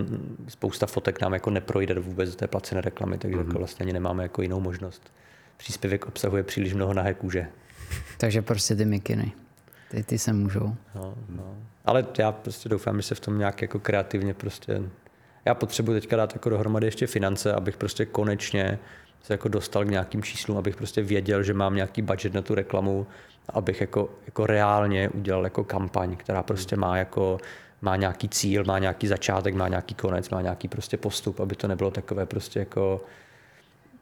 [0.48, 3.40] spousta fotek nám jako neprojde vůbec do té placené reklamy, takže mm-hmm.
[3.40, 3.58] jako mhm.
[3.58, 5.12] vlastně ani nemáme jako jinou možnost.
[5.56, 7.46] Příspěvek obsahuje příliš mnoho nahé kůže.
[8.18, 9.32] Takže prostě ty mikiny.
[9.90, 10.74] Ty, ty se můžou.
[10.94, 11.56] No, no.
[11.84, 14.82] Ale já prostě doufám, že se v tom nějak jako kreativně prostě...
[15.44, 18.78] Já potřebuji teďka dát jako dohromady ještě finance, abych prostě konečně
[19.22, 22.54] se jako dostal k nějakým číslům, abych prostě věděl, že mám nějaký budget na tu
[22.54, 23.06] reklamu,
[23.48, 27.38] abych jako, jako reálně udělal jako kampaň, která prostě má jako
[27.82, 31.68] má nějaký cíl, má nějaký začátek, má nějaký konec, má nějaký prostě postup, aby to
[31.68, 33.04] nebylo takové prostě jako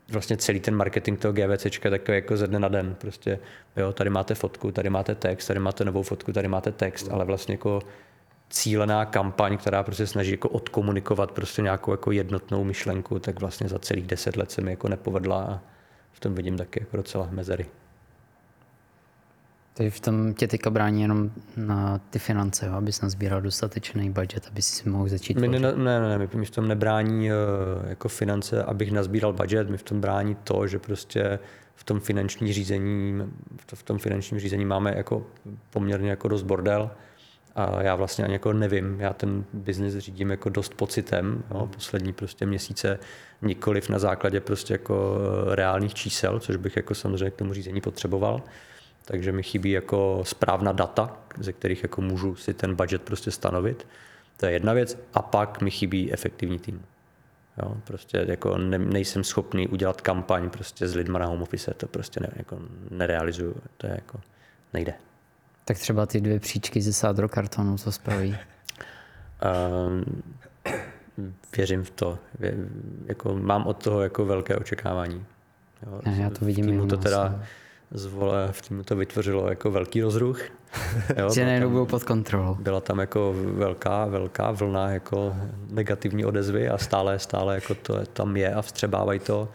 [0.09, 2.95] vlastně celý ten marketing toho GVCčka takový jako ze dne na den.
[2.99, 3.39] Prostě,
[3.77, 7.25] jo, tady máte fotku, tady máte text, tady máte novou fotku, tady máte text, ale
[7.25, 7.81] vlastně jako
[8.53, 13.79] cílená kampaň, která prostě snaží jako odkomunikovat prostě nějakou jako jednotnou myšlenku, tak vlastně za
[13.79, 15.61] celých deset let se mi jako nepovedla a
[16.13, 17.67] v tom vidím taky jako docela mezery.
[19.75, 22.73] Takže v tom tě teďka brání jenom na ty finance, jo?
[22.73, 26.51] abys nazbíral dostatečný budget, aby si mohl začít my ne, ne, ne, ne, mi v
[26.51, 27.35] tom nebrání eh,
[27.89, 31.39] jako finance, abych nazbíral budget, mi v tom brání to, že prostě
[31.75, 33.23] v tom finanční řízení,
[33.75, 35.27] v tom finančním řízení máme jako
[35.71, 36.91] poměrně jako dost bordel
[37.55, 42.13] a já vlastně ani jako nevím, já ten biznis řídím jako dost pocitem, jo, poslední
[42.13, 42.99] prostě měsíce
[43.43, 45.19] nikoliv na základě prostě jako
[45.51, 48.43] reálných čísel, což bych jako samozřejmě k tomu řízení potřeboval,
[49.05, 53.87] takže mi chybí jako správná data, ze kterých jako můžu si ten budget prostě stanovit.
[54.37, 54.99] To je jedna věc.
[55.15, 56.83] A pak mi chybí efektivní tým.
[57.63, 61.87] Jo, prostě jako ne, nejsem schopný udělat kampaň prostě s lidma na home office, to
[61.87, 62.59] prostě ne, jako
[62.91, 64.21] nerealizuju, to je jako
[64.73, 64.95] nejde.
[65.65, 68.37] Tak třeba ty dvě příčky ze sádro kartonu, co spraví?
[69.87, 70.23] Um,
[71.57, 72.19] věřím v to.
[72.39, 72.55] Vě,
[73.07, 75.25] jako mám od toho jako velké očekávání.
[75.87, 76.89] Jo, ne, já to vidím.
[76.89, 77.43] To teda,
[77.91, 80.43] zvole, v týmu to vytvořilo jako velký rozruch.
[81.19, 82.55] Jo, že najednou byl pod kontrolou.
[82.55, 85.37] Byla tam jako velká, velká vlna jako
[85.71, 89.49] negativní odezvy a stále, stále jako to tam je a vstřebávají to.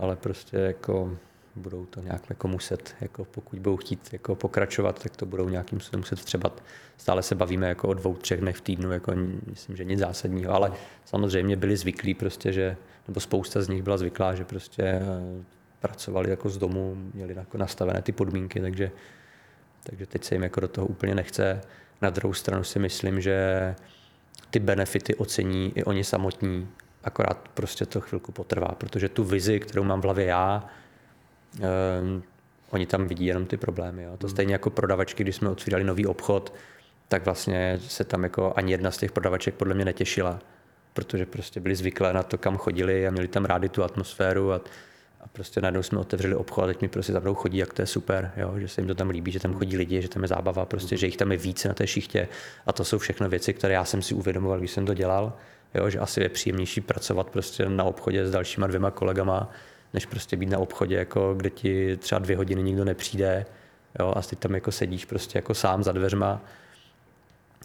[0.00, 1.16] Ale prostě jako
[1.58, 5.80] budou to nějak jako muset, jako pokud budou chtít jako pokračovat, tak to budou nějakým
[5.80, 6.62] způsobem muset vstřebat.
[6.96, 9.12] Stále se bavíme jako o dvou, třech dnech v týdnu, jako
[9.46, 10.72] myslím, že nic zásadního, ale
[11.04, 12.76] samozřejmě byli zvyklí prostě, že,
[13.08, 15.00] nebo spousta z nich byla zvyklá, že prostě
[15.80, 18.90] pracovali jako z domu, měli jako nastavené ty podmínky, takže,
[19.82, 21.60] takže teď se jim jako do toho úplně nechce.
[22.02, 23.74] Na druhou stranu si myslím, že
[24.50, 26.68] ty benefity ocení i oni samotní,
[27.04, 30.64] akorát prostě to chvilku potrvá, protože tu vizi, kterou mám v hlavě já,
[31.54, 32.22] um,
[32.70, 34.02] oni tam vidí jenom ty problémy.
[34.02, 34.16] Jo.
[34.18, 34.34] To hmm.
[34.34, 36.52] stejně jako prodavačky, když jsme otvírali nový obchod,
[37.08, 40.38] tak vlastně se tam jako ani jedna z těch prodavaček podle mě netěšila,
[40.92, 44.60] protože prostě byli zvyklé na to, kam chodili a měli tam rádi tu atmosféru a
[45.20, 47.82] A prostě najednou jsme otevřeli obchod a teď mi prostě za mnou chodí, jak to
[47.82, 48.54] je super, jo?
[48.58, 50.96] že se jim to tam líbí, že tam chodí lidi, že tam je zábava, prostě,
[50.96, 52.28] že jich tam je více na té šichtě.
[52.66, 55.32] A to jsou všechno věci, které já jsem si uvědomoval, když jsem to dělal,
[55.74, 55.90] jo?
[55.90, 59.50] že asi je příjemnější pracovat prostě na obchodě s dalšíma dvěma kolegama,
[59.94, 63.46] než prostě být na obchodě, jako, kde ti třeba dvě hodiny nikdo nepřijde
[64.00, 64.12] jo?
[64.16, 66.40] a ty tam jako sedíš prostě jako sám za dveřma.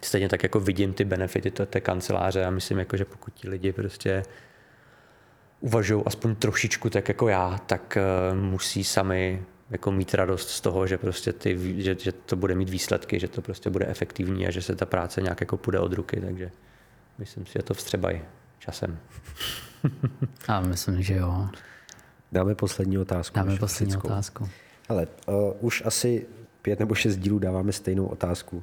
[0.02, 3.48] Stejně tak jako vidím ty benefity té, té kanceláře a myslím, jako, že pokud ti
[3.48, 4.22] lidi prostě
[5.60, 7.98] uvažují aspoň trošičku tak jako já, tak
[8.32, 12.54] uh, musí sami jako mít radost z toho, že prostě ty, že, že, to bude
[12.54, 15.78] mít výsledky, že to prostě bude efektivní a že se ta práce nějak jako půjde
[15.78, 16.50] od ruky, takže
[17.18, 18.20] myslím si, že to vstřebají
[18.58, 18.98] časem.
[20.48, 21.48] A myslím, že jo.
[22.34, 23.34] Dáme poslední otázku.
[23.34, 24.08] Dáme poslední klasickou.
[24.08, 24.48] otázku.
[24.88, 26.26] Ale uh, už asi
[26.62, 28.62] pět nebo šest dílů dáváme stejnou otázku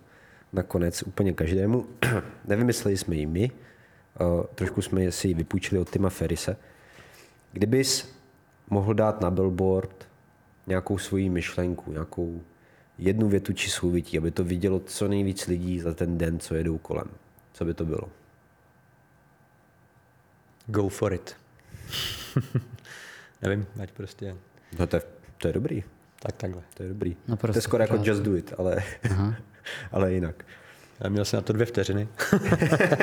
[0.53, 1.85] nakonec úplně každému.
[2.45, 3.51] Nevymysleli jsme ji my,
[4.21, 6.57] uh, trošku jsme si ji vypůjčili od Tima Ferise.
[7.51, 8.15] Kdybys
[8.69, 10.07] mohl dát na billboard
[10.67, 12.41] nějakou svoji myšlenku, nějakou
[12.97, 16.77] jednu větu či souvití, aby to vidělo co nejvíc lidí za ten den, co jedou
[16.77, 17.07] kolem.
[17.53, 18.09] Co by to bylo?
[20.67, 21.35] Go for it.
[23.41, 24.35] Nevím, ať prostě...
[24.79, 25.01] No to je,
[25.37, 25.83] to je dobrý.
[26.19, 26.61] Tak takhle.
[26.73, 27.17] To je dobrý.
[27.27, 28.83] No to je skoro jako just do it, ale,
[29.91, 30.45] ale jinak.
[30.99, 32.07] Já měl jsem na to dvě vteřiny.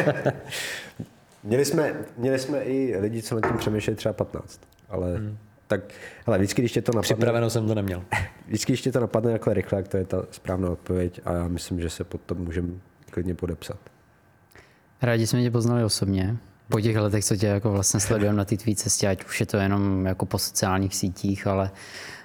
[1.43, 5.39] měli, jsme, měli jsme i lidi, co nad tím přemýšleli třeba 15, ale hmm.
[5.67, 5.81] tak,
[6.27, 7.15] ale vždycky, když tě to napadne...
[7.15, 8.05] Připraveno jsem to neměl.
[8.47, 11.49] Vždycky, když tě to napadne takhle rychle, tak to je ta správná odpověď a já
[11.49, 12.69] myslím, že se pod to můžeme
[13.11, 13.79] klidně podepsat.
[15.03, 16.37] Rádi jsme tě poznali osobně.
[16.69, 19.47] Po těch letech, co tě jako vlastně sledujeme na té tvý cestě, ať už je
[19.47, 21.71] to jenom jako po sociálních sítích, ale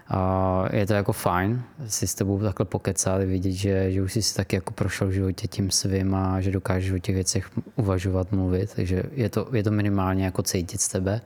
[0.07, 4.21] a je to jako fajn si s tebou takhle pokecat, vidět, že, že už jsi
[4.21, 8.31] si taky jako prošel v životě tím svým a že dokážeš o těch věcech uvažovat,
[8.31, 11.21] mluvit, takže je to, je to minimálně jako cítit z tebe.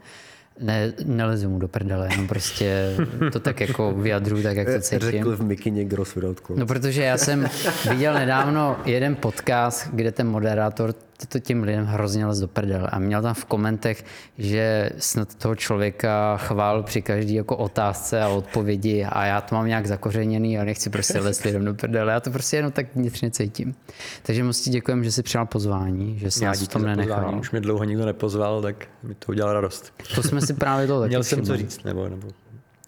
[0.60, 2.96] Ne, nelezu mu do prdele, jenom prostě
[3.32, 5.12] to tak jako vyjadřuju, tak jak to cítím.
[5.12, 7.48] Řekl v mikině Gross Without No protože já jsem
[7.90, 10.94] viděl nedávno jeden podcast, kde ten moderátor
[11.26, 12.90] to těm lidem hrozně les do prdele.
[12.90, 14.06] A měl tam v komentech,
[14.38, 19.68] že snad toho člověka chvál při každý jako otázce a odpovědi a já to mám
[19.68, 22.14] nějak zakořeněný a nechci prostě les lidem do prdele.
[22.14, 23.76] Já to prostě jenom tak vnitřně cítím.
[24.24, 27.40] Takže moc ti děkujem, že jsi přijal pozvání, že jsi nás v tom nenechal.
[27.40, 29.94] Už mě dlouho nikdo nepozval, tak mi to udělal radost.
[30.16, 32.28] To jsme si právě to taky Měl jsem co říct, nebo, nebo...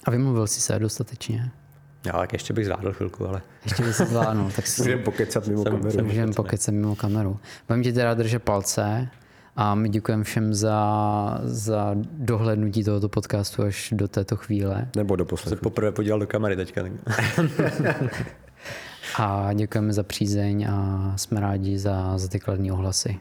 [0.06, 1.52] A vymluvil jsi se dostatečně?
[2.06, 3.42] Já tak ještě bych zvládl chvilku, ale...
[3.66, 4.52] Ještě bych se zvládl.
[4.56, 4.82] Tak si...
[4.82, 6.06] Můžeme pokecat mimo jsem, kameru.
[6.06, 7.40] Můžeme pokecat mimo kameru.
[7.68, 9.10] Budeme ti teda držet palce
[9.56, 14.88] a my děkujeme všem za, za dohlednutí tohoto podcastu až do této chvíle.
[14.96, 15.58] Nebo do poslední.
[15.58, 16.82] Se poprvé podíval do kamery teďka.
[19.18, 23.20] a děkujeme za přízeň a jsme rádi za, za ty kladní ohlasy.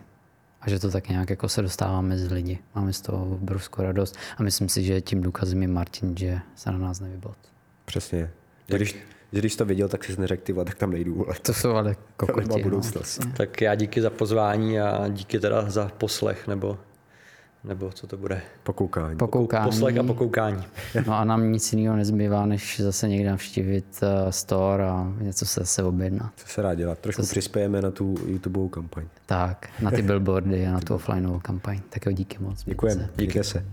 [0.60, 2.58] A že to tak nějak jako se dostává mezi lidi.
[2.74, 6.72] Máme z toho obrovskou radost a myslím si, že tím důkazem je Martin, že se
[6.72, 7.36] na nás nevybot.
[7.84, 8.30] Přesně.
[8.76, 8.96] Když,
[9.30, 11.26] když to viděl, tak si neřekl, ty tak tam nejdu.
[11.26, 12.48] Ale to jsou ale kokoti.
[12.48, 13.24] To budoucnost.
[13.24, 16.78] No, tak já díky za pozvání a díky teda za poslech, nebo
[17.64, 18.42] nebo co to bude?
[18.62, 19.18] Pokoukání.
[19.18, 19.64] Pokoukání.
[19.64, 20.64] Poslech a pokoukání.
[21.06, 25.60] No a nám nic jiného nezbývá, než zase někde navštívit uh, store a něco se
[25.60, 26.32] zase objednat.
[26.36, 26.98] Co se rád dělat?
[26.98, 29.04] Trošku to přispějeme na tu YouTubeovou kampaň.
[29.26, 31.80] Tak, na ty billboardy a na tu offlineovou kampaň.
[31.88, 32.64] Tak jo, díky moc.
[32.64, 33.10] Děkujeme.
[33.16, 33.64] Díky se.